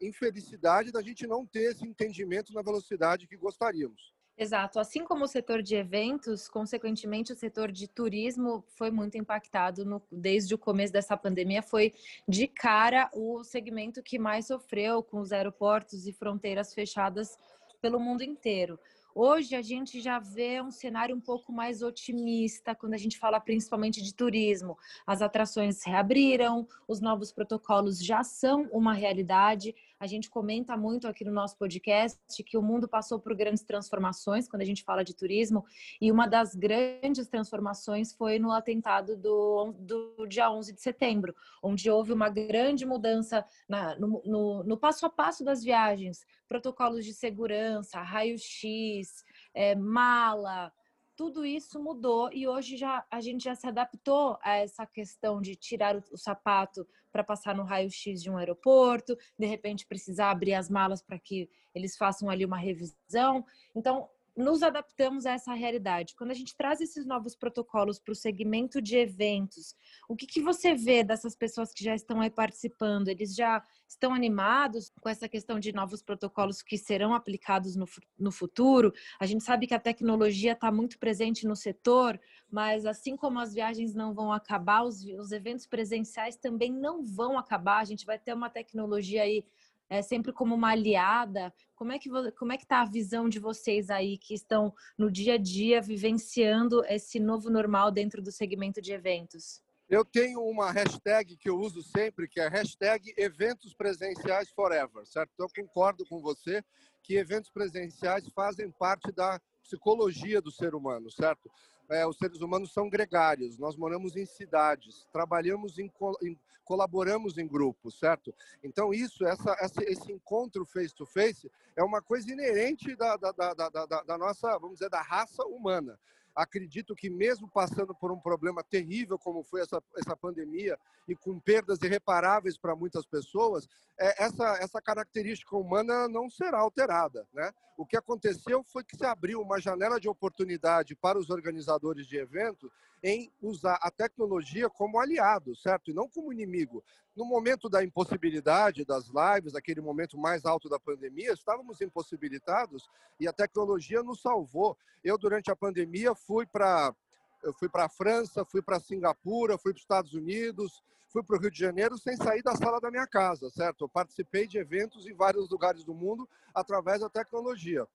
infelicidade 0.00 0.92
da 0.92 1.02
gente 1.02 1.26
não 1.26 1.44
ter 1.44 1.72
esse 1.72 1.84
entendimento 1.84 2.52
na 2.52 2.62
velocidade 2.62 3.26
que 3.26 3.36
gostaríamos. 3.36 4.14
Exato. 4.40 4.80
Assim 4.80 5.04
como 5.04 5.26
o 5.26 5.28
setor 5.28 5.60
de 5.60 5.76
eventos, 5.76 6.48
consequentemente, 6.48 7.30
o 7.30 7.36
setor 7.36 7.70
de 7.70 7.86
turismo 7.86 8.64
foi 8.68 8.90
muito 8.90 9.18
impactado 9.18 9.84
no, 9.84 10.02
desde 10.10 10.54
o 10.54 10.58
começo 10.58 10.90
dessa 10.90 11.14
pandemia. 11.14 11.60
Foi 11.60 11.92
de 12.26 12.46
cara 12.46 13.10
o 13.12 13.44
segmento 13.44 14.02
que 14.02 14.18
mais 14.18 14.46
sofreu 14.46 15.02
com 15.02 15.20
os 15.20 15.30
aeroportos 15.30 16.06
e 16.06 16.12
fronteiras 16.14 16.72
fechadas 16.72 17.36
pelo 17.82 18.00
mundo 18.00 18.22
inteiro. 18.22 18.80
Hoje 19.14 19.56
a 19.56 19.60
gente 19.60 20.00
já 20.00 20.18
vê 20.18 20.62
um 20.62 20.70
cenário 20.70 21.14
um 21.14 21.20
pouco 21.20 21.52
mais 21.52 21.82
otimista 21.82 22.74
quando 22.74 22.94
a 22.94 22.98
gente 22.98 23.18
fala 23.18 23.40
principalmente 23.40 24.00
de 24.00 24.14
turismo. 24.14 24.78
As 25.06 25.20
atrações 25.20 25.84
reabriram, 25.84 26.66
os 26.88 27.00
novos 27.00 27.30
protocolos 27.30 28.02
já 28.02 28.22
são 28.22 28.68
uma 28.72 28.94
realidade. 28.94 29.74
A 30.00 30.06
gente 30.06 30.30
comenta 30.30 30.78
muito 30.78 31.06
aqui 31.06 31.26
no 31.26 31.30
nosso 31.30 31.58
podcast 31.58 32.18
que 32.42 32.56
o 32.56 32.62
mundo 32.62 32.88
passou 32.88 33.20
por 33.20 33.34
grandes 33.34 33.62
transformações 33.62 34.48
quando 34.48 34.62
a 34.62 34.64
gente 34.64 34.82
fala 34.82 35.04
de 35.04 35.14
turismo, 35.14 35.62
e 36.00 36.10
uma 36.10 36.26
das 36.26 36.54
grandes 36.54 37.28
transformações 37.28 38.14
foi 38.14 38.38
no 38.38 38.50
atentado 38.50 39.14
do, 39.14 39.74
do 39.78 40.26
dia 40.26 40.50
11 40.50 40.72
de 40.72 40.80
setembro, 40.80 41.36
onde 41.62 41.90
houve 41.90 42.14
uma 42.14 42.30
grande 42.30 42.86
mudança 42.86 43.44
na, 43.68 43.94
no, 43.98 44.22
no, 44.24 44.64
no 44.64 44.78
passo 44.78 45.04
a 45.04 45.10
passo 45.10 45.44
das 45.44 45.62
viagens, 45.62 46.24
protocolos 46.48 47.04
de 47.04 47.12
segurança, 47.12 48.00
raio-x, 48.00 49.22
é, 49.52 49.74
mala, 49.74 50.72
tudo 51.14 51.44
isso 51.44 51.78
mudou 51.78 52.32
e 52.32 52.48
hoje 52.48 52.78
já 52.78 53.04
a 53.10 53.20
gente 53.20 53.44
já 53.44 53.54
se 53.54 53.66
adaptou 53.66 54.38
a 54.40 54.54
essa 54.54 54.86
questão 54.86 55.42
de 55.42 55.54
tirar 55.54 55.94
o, 55.94 56.02
o 56.10 56.16
sapato 56.16 56.88
para 57.12 57.24
passar 57.24 57.54
no 57.54 57.64
raio-x 57.64 58.22
de 58.22 58.30
um 58.30 58.36
aeroporto, 58.36 59.16
de 59.38 59.46
repente 59.46 59.86
precisar 59.86 60.30
abrir 60.30 60.54
as 60.54 60.70
malas 60.70 61.02
para 61.02 61.18
que 61.18 61.48
eles 61.74 61.96
façam 61.96 62.28
ali 62.28 62.44
uma 62.44 62.58
revisão. 62.58 63.44
Então, 63.74 64.08
nos 64.36 64.62
adaptamos 64.62 65.26
a 65.26 65.32
essa 65.32 65.52
realidade. 65.54 66.14
Quando 66.14 66.30
a 66.30 66.34
gente 66.34 66.56
traz 66.56 66.80
esses 66.80 67.04
novos 67.04 67.34
protocolos 67.34 67.98
para 67.98 68.12
o 68.12 68.16
segmento 68.16 68.80
de 68.80 68.96
eventos, 68.96 69.74
o 70.08 70.16
que, 70.16 70.26
que 70.26 70.40
você 70.40 70.74
vê 70.74 71.02
dessas 71.02 71.34
pessoas 71.34 71.72
que 71.72 71.84
já 71.84 71.94
estão 71.94 72.20
aí 72.20 72.30
participando? 72.30 73.08
Eles 73.08 73.34
já 73.34 73.64
estão 73.88 74.14
animados 74.14 74.92
com 75.00 75.08
essa 75.08 75.28
questão 75.28 75.58
de 75.58 75.72
novos 75.72 76.02
protocolos 76.02 76.62
que 76.62 76.78
serão 76.78 77.14
aplicados 77.14 77.76
no, 77.76 77.86
no 78.18 78.30
futuro? 78.30 78.92
A 79.18 79.26
gente 79.26 79.44
sabe 79.44 79.66
que 79.66 79.74
a 79.74 79.80
tecnologia 79.80 80.52
está 80.52 80.70
muito 80.70 80.98
presente 80.98 81.46
no 81.46 81.56
setor, 81.56 82.20
mas 82.50 82.86
assim 82.86 83.16
como 83.16 83.38
as 83.38 83.52
viagens 83.52 83.94
não 83.94 84.14
vão 84.14 84.32
acabar, 84.32 84.82
os, 84.82 85.04
os 85.04 85.32
eventos 85.32 85.66
presenciais 85.66 86.36
também 86.36 86.72
não 86.72 87.04
vão 87.04 87.38
acabar. 87.38 87.80
A 87.80 87.84
gente 87.84 88.06
vai 88.06 88.18
ter 88.18 88.32
uma 88.32 88.48
tecnologia 88.48 89.22
aí 89.22 89.44
é, 89.90 90.00
sempre 90.00 90.32
como 90.32 90.54
uma 90.54 90.70
aliada. 90.70 91.52
Como 91.74 91.92
é 91.92 91.98
que 91.98 92.08
como 92.38 92.52
é 92.52 92.56
que 92.56 92.62
está 92.62 92.80
a 92.80 92.88
visão 92.88 93.28
de 93.28 93.40
vocês 93.40 93.90
aí 93.90 94.16
que 94.16 94.32
estão 94.32 94.72
no 94.96 95.10
dia 95.10 95.34
a 95.34 95.38
dia 95.38 95.82
vivenciando 95.82 96.84
esse 96.86 97.18
novo 97.18 97.50
normal 97.50 97.90
dentro 97.90 98.22
do 98.22 98.30
segmento 98.30 98.80
de 98.80 98.92
eventos? 98.92 99.60
Eu 99.88 100.04
tenho 100.04 100.40
uma 100.42 100.70
hashtag 100.70 101.36
que 101.36 101.50
eu 101.50 101.58
uso 101.58 101.82
sempre, 101.82 102.28
que 102.28 102.38
é 102.38 102.48
hashtag 102.48 103.12
eventos 103.16 103.74
presenciais 103.74 104.48
forever, 104.50 105.04
certo? 105.04 105.32
Então, 105.34 105.46
eu 105.46 105.64
concordo 105.64 106.06
com 106.06 106.20
você 106.20 106.62
que 107.02 107.16
eventos 107.16 107.50
presenciais 107.50 108.24
fazem 108.32 108.70
parte 108.70 109.10
da 109.10 109.40
psicologia 109.62 110.40
do 110.40 110.50
ser 110.50 110.74
humano, 110.74 111.10
certo? 111.10 111.50
É, 111.88 112.06
os 112.06 112.16
seres 112.16 112.40
humanos 112.40 112.72
são 112.72 112.88
gregários, 112.88 113.58
nós 113.58 113.76
moramos 113.76 114.16
em 114.16 114.24
cidades, 114.24 115.06
trabalhamos 115.12 115.78
em, 115.78 115.90
em 116.22 116.38
colaboramos 116.64 117.36
em 117.36 117.48
grupos, 117.48 117.98
certo? 117.98 118.32
Então 118.62 118.94
isso, 118.94 119.26
essa, 119.26 119.56
essa, 119.58 119.82
esse 119.82 120.12
encontro 120.12 120.64
face 120.64 120.94
to 120.94 121.04
face 121.04 121.50
é 121.74 121.82
uma 121.82 122.00
coisa 122.00 122.30
inerente 122.30 122.94
da, 122.94 123.16
da, 123.16 123.32
da, 123.32 123.54
da, 123.54 124.02
da 124.02 124.16
nossa, 124.16 124.56
vamos 124.56 124.74
dizer, 124.78 124.88
da 124.88 125.02
raça 125.02 125.42
humana 125.44 125.98
acredito 126.34 126.94
que 126.94 127.10
mesmo 127.10 127.50
passando 127.50 127.94
por 127.94 128.10
um 128.12 128.20
problema 128.20 128.62
terrível 128.62 129.18
como 129.18 129.42
foi 129.42 129.62
essa, 129.62 129.82
essa 129.96 130.16
pandemia 130.16 130.78
e 131.08 131.14
com 131.14 131.38
perdas 131.40 131.80
irreparáveis 131.82 132.56
para 132.56 132.76
muitas 132.76 133.04
pessoas, 133.06 133.68
é, 133.98 134.24
essa, 134.24 134.56
essa 134.60 134.80
característica 134.80 135.56
humana 135.56 136.08
não 136.08 136.30
será 136.30 136.58
alterada. 136.58 137.26
Né? 137.32 137.52
O 137.76 137.86
que 137.86 137.96
aconteceu 137.96 138.62
foi 138.64 138.84
que 138.84 138.96
se 138.96 139.04
abriu 139.04 139.40
uma 139.40 139.60
janela 139.60 139.98
de 139.98 140.08
oportunidade 140.08 140.94
para 140.94 141.18
os 141.18 141.30
organizadores 141.30 142.06
de 142.06 142.16
eventos 142.16 142.70
em 143.02 143.32
usar 143.40 143.78
a 143.82 143.90
tecnologia 143.90 144.68
como 144.68 144.98
aliado, 144.98 145.56
certo? 145.56 145.90
E 145.90 145.94
não 145.94 146.08
como 146.08 146.32
inimigo. 146.32 146.82
No 147.16 147.24
momento 147.24 147.68
da 147.68 147.82
impossibilidade 147.82 148.84
das 148.84 149.08
lives, 149.08 149.54
aquele 149.54 149.80
momento 149.80 150.18
mais 150.18 150.44
alto 150.44 150.68
da 150.68 150.78
pandemia, 150.78 151.32
estávamos 151.32 151.80
impossibilitados 151.80 152.88
e 153.18 153.26
a 153.26 153.32
tecnologia 153.32 154.02
nos 154.02 154.20
salvou. 154.20 154.76
Eu, 155.02 155.18
durante 155.18 155.50
a 155.50 155.56
pandemia, 155.56 156.14
fui 156.14 156.46
para 156.46 156.94
eu 157.42 157.54
fui 157.54 157.70
para 157.70 157.86
a 157.86 157.88
França, 157.88 158.44
fui 158.44 158.60
para 158.60 158.78
Singapura, 158.78 159.56
fui 159.56 159.72
para 159.72 159.78
os 159.78 159.82
Estados 159.82 160.12
Unidos, 160.12 160.82
fui 161.08 161.22
para 161.22 161.36
o 161.36 161.40
Rio 161.40 161.50
de 161.50 161.58
Janeiro 161.58 161.96
sem 161.96 162.14
sair 162.16 162.42
da 162.42 162.54
sala 162.54 162.80
da 162.80 162.90
minha 162.90 163.06
casa, 163.06 163.48
certo? 163.50 163.84
Eu 163.84 163.88
participei 163.88 164.46
de 164.46 164.58
eventos 164.58 165.06
em 165.06 165.14
vários 165.14 165.48
lugares 165.48 165.82
do 165.82 165.94
mundo 165.94 166.28
através 166.54 167.00
da 167.00 167.08
tecnologia. 167.08 167.86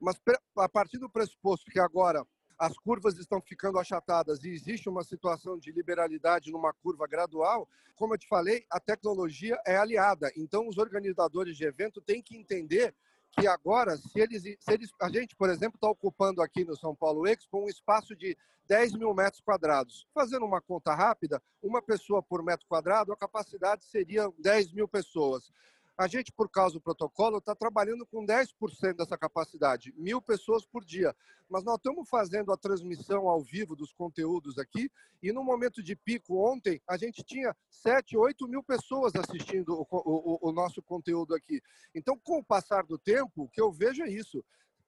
Mas 0.00 0.20
a 0.56 0.68
partir 0.68 0.98
do 0.98 1.10
pressuposto 1.10 1.70
que 1.70 1.80
agora 1.80 2.24
as 2.62 2.78
curvas 2.78 3.18
estão 3.18 3.40
ficando 3.40 3.76
achatadas 3.76 4.44
e 4.44 4.50
existe 4.50 4.88
uma 4.88 5.02
situação 5.02 5.58
de 5.58 5.72
liberalidade 5.72 6.52
numa 6.52 6.72
curva 6.72 7.08
gradual, 7.08 7.68
como 7.96 8.14
eu 8.14 8.18
te 8.18 8.28
falei, 8.28 8.64
a 8.70 8.78
tecnologia 8.78 9.60
é 9.66 9.76
aliada. 9.76 10.30
Então, 10.36 10.68
os 10.68 10.78
organizadores 10.78 11.56
de 11.56 11.64
evento 11.64 12.00
têm 12.00 12.22
que 12.22 12.36
entender 12.36 12.94
que 13.32 13.48
agora, 13.48 13.96
se 13.96 14.16
eles, 14.20 14.42
se 14.42 14.72
eles 14.72 14.92
a 15.00 15.08
gente, 15.08 15.34
por 15.34 15.50
exemplo, 15.50 15.74
está 15.74 15.90
ocupando 15.90 16.40
aqui 16.40 16.64
no 16.64 16.76
São 16.76 16.94
Paulo 16.94 17.26
Expo 17.26 17.64
um 17.64 17.68
espaço 17.68 18.14
de 18.14 18.38
10 18.68 18.92
mil 18.92 19.12
metros 19.12 19.42
quadrados. 19.42 20.06
Fazendo 20.14 20.46
uma 20.46 20.60
conta 20.60 20.94
rápida, 20.94 21.42
uma 21.60 21.82
pessoa 21.82 22.22
por 22.22 22.44
metro 22.44 22.64
quadrado, 22.68 23.12
a 23.12 23.16
capacidade 23.16 23.84
seria 23.86 24.32
10 24.38 24.72
mil 24.72 24.86
pessoas. 24.86 25.50
A 25.96 26.08
gente, 26.08 26.32
por 26.32 26.48
causa 26.48 26.74
do 26.74 26.80
protocolo, 26.80 27.38
está 27.38 27.54
trabalhando 27.54 28.06
com 28.06 28.24
10% 28.24 28.96
dessa 28.96 29.16
capacidade, 29.16 29.92
mil 29.96 30.22
pessoas 30.22 30.64
por 30.64 30.84
dia. 30.84 31.14
Mas 31.48 31.64
nós 31.64 31.76
estamos 31.76 32.08
fazendo 32.08 32.50
a 32.50 32.56
transmissão 32.56 33.28
ao 33.28 33.42
vivo 33.42 33.76
dos 33.76 33.92
conteúdos 33.92 34.58
aqui, 34.58 34.90
e 35.22 35.32
no 35.32 35.44
momento 35.44 35.82
de 35.82 35.94
pico 35.94 36.38
ontem, 36.38 36.80
a 36.88 36.96
gente 36.96 37.22
tinha 37.22 37.54
7, 37.70 38.16
8 38.16 38.48
mil 38.48 38.62
pessoas 38.62 39.14
assistindo 39.14 39.74
o, 39.74 39.86
o, 39.90 40.48
o 40.48 40.52
nosso 40.52 40.82
conteúdo 40.82 41.34
aqui. 41.34 41.60
Então, 41.94 42.18
com 42.18 42.38
o 42.38 42.44
passar 42.44 42.84
do 42.84 42.98
tempo, 42.98 43.42
o 43.42 43.48
que 43.48 43.60
eu 43.60 43.70
vejo 43.70 44.02
é 44.02 44.10
isso 44.10 44.42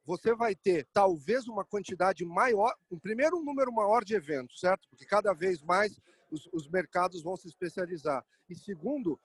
você 0.06 0.34
vai 0.34 0.54
ter 0.54 0.86
talvez 0.92 1.48
uma 1.48 1.64
quantidade 1.64 2.24
maior, 2.24 2.74
primeiro 3.02 3.38
um 3.38 3.42
número 3.44 3.72
maior 3.72 4.04
de 4.04 4.14
eventos, 4.14 4.60
certo? 4.60 4.88
Porque 4.90 5.06
cada 5.06 5.32
vez 5.32 5.62
mais 5.62 5.98
os, 6.30 6.48
os 6.52 6.68
mercados 6.68 7.22
vão 7.22 7.36
se 7.36 7.48
especializar. 7.48 8.24
E 8.48 8.54
segundo, 8.54 9.18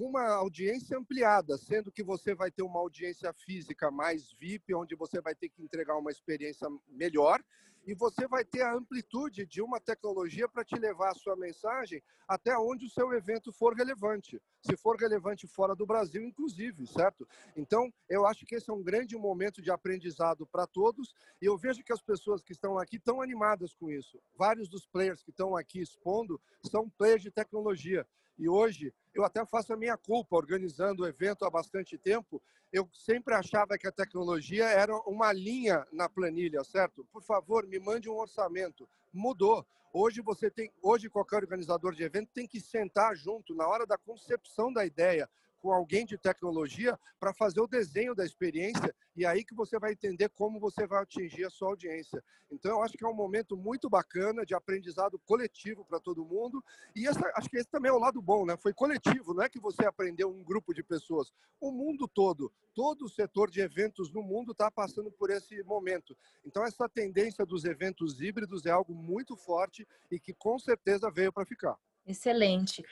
com 0.00 0.06
uma 0.06 0.30
audiência 0.32 0.96
ampliada, 0.96 1.58
sendo 1.58 1.92
que 1.92 2.02
você 2.02 2.34
vai 2.34 2.50
ter 2.50 2.62
uma 2.62 2.80
audiência 2.80 3.30
física 3.34 3.90
mais 3.90 4.32
VIP, 4.32 4.74
onde 4.74 4.94
você 4.94 5.20
vai 5.20 5.34
ter 5.34 5.50
que 5.50 5.62
entregar 5.62 5.94
uma 5.98 6.10
experiência 6.10 6.66
melhor, 6.88 7.44
e 7.86 7.94
você 7.94 8.26
vai 8.26 8.42
ter 8.42 8.62
a 8.62 8.74
amplitude 8.74 9.44
de 9.44 9.60
uma 9.60 9.78
tecnologia 9.78 10.48
para 10.48 10.64
te 10.64 10.74
levar 10.76 11.10
a 11.10 11.14
sua 11.14 11.36
mensagem 11.36 12.02
até 12.26 12.56
onde 12.56 12.86
o 12.86 12.90
seu 12.90 13.12
evento 13.12 13.52
for 13.52 13.74
relevante. 13.74 14.40
Se 14.62 14.74
for 14.74 14.96
relevante 14.96 15.46
fora 15.46 15.76
do 15.76 15.84
Brasil, 15.84 16.24
inclusive, 16.24 16.86
certo? 16.86 17.28
Então, 17.54 17.92
eu 18.08 18.26
acho 18.26 18.46
que 18.46 18.54
esse 18.54 18.70
é 18.70 18.72
um 18.72 18.82
grande 18.82 19.18
momento 19.18 19.60
de 19.60 19.70
aprendizado 19.70 20.46
para 20.46 20.66
todos, 20.66 21.12
e 21.42 21.44
eu 21.44 21.58
vejo 21.58 21.84
que 21.84 21.92
as 21.92 22.00
pessoas 22.00 22.42
que 22.42 22.52
estão 22.52 22.78
aqui 22.78 22.96
estão 22.96 23.20
animadas 23.20 23.74
com 23.74 23.90
isso. 23.90 24.18
Vários 24.34 24.66
dos 24.66 24.86
players 24.86 25.22
que 25.22 25.30
estão 25.30 25.54
aqui 25.54 25.78
expondo 25.78 26.40
são 26.70 26.88
players 26.88 27.20
de 27.20 27.30
tecnologia. 27.30 28.06
E 28.38 28.48
hoje 28.48 28.94
eu 29.14 29.24
até 29.24 29.44
faço 29.44 29.72
a 29.72 29.76
minha 29.76 29.96
culpa 29.96 30.36
organizando 30.36 31.02
o 31.02 31.06
evento 31.06 31.44
há 31.44 31.50
bastante 31.50 31.98
tempo. 31.98 32.40
Eu 32.72 32.88
sempre 32.92 33.34
achava 33.34 33.76
que 33.76 33.86
a 33.86 33.92
tecnologia 33.92 34.66
era 34.66 34.96
uma 35.08 35.32
linha 35.32 35.86
na 35.92 36.08
planilha, 36.08 36.62
certo? 36.62 37.04
Por 37.12 37.22
favor, 37.22 37.66
me 37.66 37.78
mande 37.78 38.08
um 38.08 38.16
orçamento. 38.16 38.88
Mudou. 39.12 39.66
Hoje 39.92 40.20
você 40.20 40.48
tem, 40.48 40.72
hoje 40.80 41.10
qualquer 41.10 41.38
organizador 41.38 41.92
de 41.94 42.04
evento 42.04 42.30
tem 42.32 42.46
que 42.46 42.60
sentar 42.60 43.16
junto 43.16 43.54
na 43.54 43.66
hora 43.66 43.84
da 43.84 43.98
concepção 43.98 44.72
da 44.72 44.86
ideia 44.86 45.28
com 45.60 45.72
alguém 45.72 46.06
de 46.06 46.16
tecnologia 46.16 46.98
para 47.18 47.34
fazer 47.34 47.60
o 47.60 47.66
desenho 47.66 48.14
da 48.14 48.24
experiência 48.24 48.94
e 49.14 49.26
aí 49.26 49.44
que 49.44 49.54
você 49.54 49.78
vai 49.78 49.92
entender 49.92 50.28
como 50.30 50.58
você 50.58 50.86
vai 50.86 51.02
atingir 51.02 51.44
a 51.44 51.50
sua 51.50 51.68
audiência. 51.68 52.22
Então, 52.50 52.70
eu 52.72 52.82
acho 52.82 52.96
que 52.96 53.04
é 53.04 53.08
um 53.08 53.14
momento 53.14 53.56
muito 53.56 53.88
bacana 53.88 54.44
de 54.44 54.54
aprendizado 54.54 55.18
coletivo 55.20 55.84
para 55.84 56.00
todo 56.00 56.24
mundo 56.24 56.64
e 56.96 57.06
essa, 57.06 57.20
acho 57.36 57.48
que 57.48 57.58
esse 57.58 57.68
também 57.68 57.90
é 57.90 57.94
o 57.94 57.98
lado 57.98 58.20
bom, 58.22 58.46
né? 58.46 58.56
Foi 58.56 58.72
coletivo, 58.72 59.34
não 59.34 59.42
é 59.42 59.48
que 59.48 59.60
você 59.60 59.84
aprendeu 59.84 60.30
um 60.30 60.42
grupo 60.42 60.72
de 60.72 60.82
pessoas. 60.82 61.32
O 61.60 61.70
mundo 61.70 62.08
todo, 62.08 62.52
todo 62.74 63.04
o 63.04 63.08
setor 63.08 63.50
de 63.50 63.60
eventos 63.60 64.10
no 64.12 64.22
mundo 64.22 64.52
está 64.52 64.70
passando 64.70 65.10
por 65.12 65.30
esse 65.30 65.62
momento. 65.64 66.16
Então, 66.44 66.64
essa 66.64 66.88
tendência 66.88 67.44
dos 67.44 67.64
eventos 67.64 68.20
híbridos 68.20 68.64
é 68.64 68.70
algo 68.70 68.94
muito 68.94 69.36
forte 69.36 69.86
e 70.10 70.18
que 70.18 70.32
com 70.32 70.58
certeza 70.58 71.10
veio 71.10 71.32
para 71.32 71.44
ficar. 71.44 71.78
Excelente. 72.10 72.84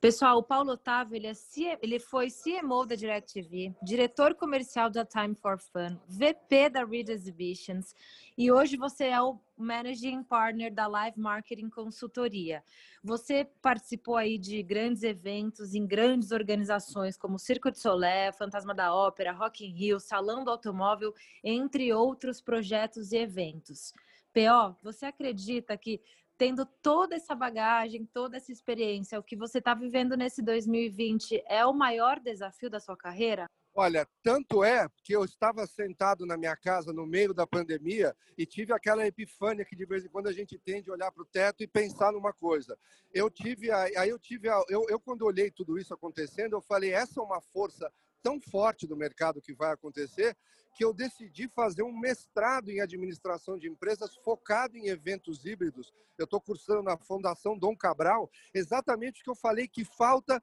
Pessoal, 0.00 0.38
o 0.38 0.42
Paulo 0.42 0.72
Otávio, 0.72 1.14
ele, 1.14 1.28
é, 1.28 1.78
ele 1.80 2.00
foi 2.00 2.28
CMO 2.28 2.84
da 2.84 2.96
DirecTV, 2.96 3.72
diretor 3.80 4.34
comercial 4.34 4.90
da 4.90 5.04
Time 5.04 5.34
for 5.34 5.60
Fun, 5.60 5.96
VP 6.08 6.70
da 6.70 6.84
Read 6.84 7.12
Exhibitions 7.12 7.94
e 8.36 8.50
hoje 8.50 8.76
você 8.76 9.04
é 9.04 9.22
o 9.22 9.38
Managing 9.56 10.24
Partner 10.24 10.74
da 10.74 10.88
Live 10.88 11.20
Marketing 11.20 11.68
Consultoria. 11.68 12.64
Você 13.04 13.44
participou 13.60 14.16
aí 14.16 14.38
de 14.38 14.60
grandes 14.62 15.04
eventos 15.04 15.72
em 15.72 15.86
grandes 15.86 16.32
organizações 16.32 17.16
como 17.16 17.38
Circo 17.38 17.70
de 17.70 17.78
Solé, 17.78 18.32
Fantasma 18.32 18.74
da 18.74 18.92
Ópera, 18.92 19.32
Rock 19.32 19.64
in 19.64 19.72
Rio, 19.72 20.00
Salão 20.00 20.42
do 20.42 20.50
Automóvel, 20.50 21.14
entre 21.44 21.92
outros 21.92 22.40
projetos 22.40 23.12
e 23.12 23.18
eventos. 23.18 23.92
PO, 24.32 24.74
você 24.82 25.06
acredita 25.06 25.76
que 25.76 26.00
tendo 26.42 26.66
toda 26.66 27.14
essa 27.14 27.36
bagagem, 27.36 28.04
toda 28.04 28.36
essa 28.36 28.50
experiência, 28.50 29.16
o 29.16 29.22
que 29.22 29.36
você 29.36 29.58
está 29.58 29.74
vivendo 29.74 30.16
nesse 30.16 30.42
2020 30.42 31.40
é 31.46 31.64
o 31.64 31.72
maior 31.72 32.18
desafio 32.18 32.68
da 32.68 32.80
sua 32.80 32.96
carreira? 32.96 33.46
Olha, 33.72 34.04
tanto 34.24 34.64
é 34.64 34.88
que 35.04 35.14
eu 35.14 35.24
estava 35.24 35.64
sentado 35.68 36.26
na 36.26 36.36
minha 36.36 36.56
casa 36.56 36.92
no 36.92 37.06
meio 37.06 37.32
da 37.32 37.46
pandemia 37.46 38.12
e 38.36 38.44
tive 38.44 38.72
aquela 38.72 39.06
epifânia 39.06 39.64
que 39.64 39.76
de 39.76 39.86
vez 39.86 40.04
em 40.04 40.08
quando 40.08 40.26
a 40.26 40.32
gente 40.32 40.58
tem 40.58 40.82
de 40.82 40.90
olhar 40.90 41.12
para 41.12 41.22
o 41.22 41.26
teto 41.26 41.62
e 41.62 41.68
pensar 41.68 42.10
numa 42.10 42.32
coisa. 42.32 42.76
Eu 43.14 43.30
tive, 43.30 43.70
aí 43.70 44.08
eu 44.08 44.18
tive, 44.18 44.48
eu, 44.68 44.84
eu 44.88 44.98
quando 44.98 45.22
olhei 45.22 45.48
tudo 45.48 45.78
isso 45.78 45.94
acontecendo, 45.94 46.56
eu 46.56 46.60
falei, 46.60 46.92
essa 46.92 47.20
é 47.20 47.22
uma 47.22 47.40
força 47.40 47.88
tão 48.22 48.40
forte 48.40 48.86
do 48.86 48.96
mercado 48.96 49.40
que 49.40 49.54
vai 49.54 49.72
acontecer 49.72 50.36
que 50.74 50.84
eu 50.84 50.94
decidi 50.94 51.48
fazer 51.48 51.82
um 51.82 51.98
mestrado 51.98 52.70
em 52.70 52.80
administração 52.80 53.58
de 53.58 53.68
empresas 53.68 54.16
focado 54.16 54.76
em 54.76 54.88
eventos 54.88 55.44
híbridos. 55.44 55.92
Eu 56.16 56.24
estou 56.24 56.40
cursando 56.40 56.82
na 56.82 56.96
Fundação 56.96 57.58
Dom 57.58 57.76
Cabral, 57.76 58.30
exatamente 58.54 59.20
o 59.20 59.24
que 59.24 59.30
eu 59.30 59.34
falei 59.34 59.68
que 59.68 59.84
falta 59.84 60.42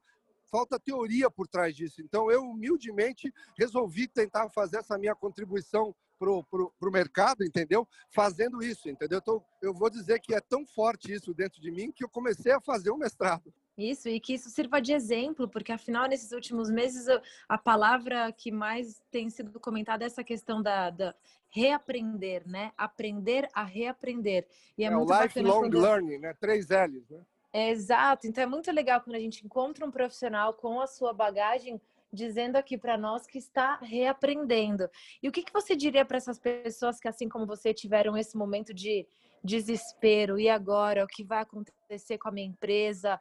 falta 0.50 0.80
teoria 0.80 1.30
por 1.30 1.46
trás 1.46 1.76
disso. 1.76 2.02
Então, 2.02 2.28
eu 2.28 2.42
humildemente 2.42 3.32
resolvi 3.56 4.08
tentar 4.08 4.48
fazer 4.50 4.78
essa 4.78 4.98
minha 4.98 5.14
contribuição 5.14 5.94
para 6.18 6.28
o 6.28 6.92
mercado, 6.92 7.44
entendeu? 7.44 7.88
Fazendo 8.10 8.62
isso, 8.62 8.88
entendeu? 8.88 9.20
Então, 9.22 9.42
eu 9.62 9.72
vou 9.72 9.88
dizer 9.88 10.20
que 10.20 10.34
é 10.34 10.40
tão 10.40 10.66
forte 10.66 11.12
isso 11.12 11.32
dentro 11.32 11.60
de 11.62 11.70
mim 11.70 11.92
que 11.92 12.04
eu 12.04 12.08
comecei 12.08 12.52
a 12.52 12.60
fazer 12.60 12.90
um 12.90 12.98
mestrado. 12.98 13.54
Isso, 13.80 14.08
e 14.08 14.20
que 14.20 14.34
isso 14.34 14.50
sirva 14.50 14.80
de 14.80 14.92
exemplo, 14.92 15.48
porque 15.48 15.72
afinal, 15.72 16.06
nesses 16.06 16.32
últimos 16.32 16.70
meses, 16.70 17.06
a 17.48 17.56
palavra 17.56 18.30
que 18.32 18.52
mais 18.52 19.02
tem 19.10 19.30
sido 19.30 19.58
comentada 19.58 20.04
é 20.04 20.06
essa 20.06 20.22
questão 20.22 20.62
da, 20.62 20.90
da 20.90 21.14
reaprender, 21.48 22.42
né? 22.46 22.72
Aprender 22.76 23.48
a 23.54 23.64
reaprender. 23.64 24.46
E 24.76 24.84
é, 24.84 24.86
é 24.86 24.90
muito 24.90 25.12
o 25.12 25.22
lifelong 25.22 25.60
quando... 25.60 25.80
learning, 25.80 26.18
né? 26.18 26.34
Três 26.34 26.68
L's, 26.68 27.08
né? 27.08 27.20
É, 27.52 27.70
exato. 27.70 28.26
Então 28.26 28.44
é 28.44 28.46
muito 28.46 28.70
legal 28.70 29.00
quando 29.00 29.16
a 29.16 29.20
gente 29.20 29.44
encontra 29.44 29.84
um 29.84 29.90
profissional 29.90 30.54
com 30.54 30.80
a 30.80 30.86
sua 30.86 31.12
bagagem 31.12 31.80
dizendo 32.12 32.56
aqui 32.56 32.76
para 32.76 32.98
nós 32.98 33.26
que 33.26 33.38
está 33.38 33.76
reaprendendo. 33.76 34.88
E 35.22 35.28
o 35.28 35.32
que, 35.32 35.42
que 35.42 35.52
você 35.52 35.76
diria 35.76 36.04
para 36.04 36.16
essas 36.16 36.38
pessoas 36.38 36.98
que, 36.98 37.08
assim 37.08 37.28
como 37.28 37.46
você, 37.46 37.72
tiveram 37.72 38.16
esse 38.16 38.36
momento 38.36 38.74
de 38.74 39.06
desespero? 39.42 40.38
E 40.38 40.48
agora? 40.48 41.04
O 41.04 41.08
que 41.08 41.24
vai 41.24 41.40
acontecer 41.40 42.18
com 42.18 42.28
a 42.28 42.32
minha 42.32 42.48
empresa? 42.48 43.20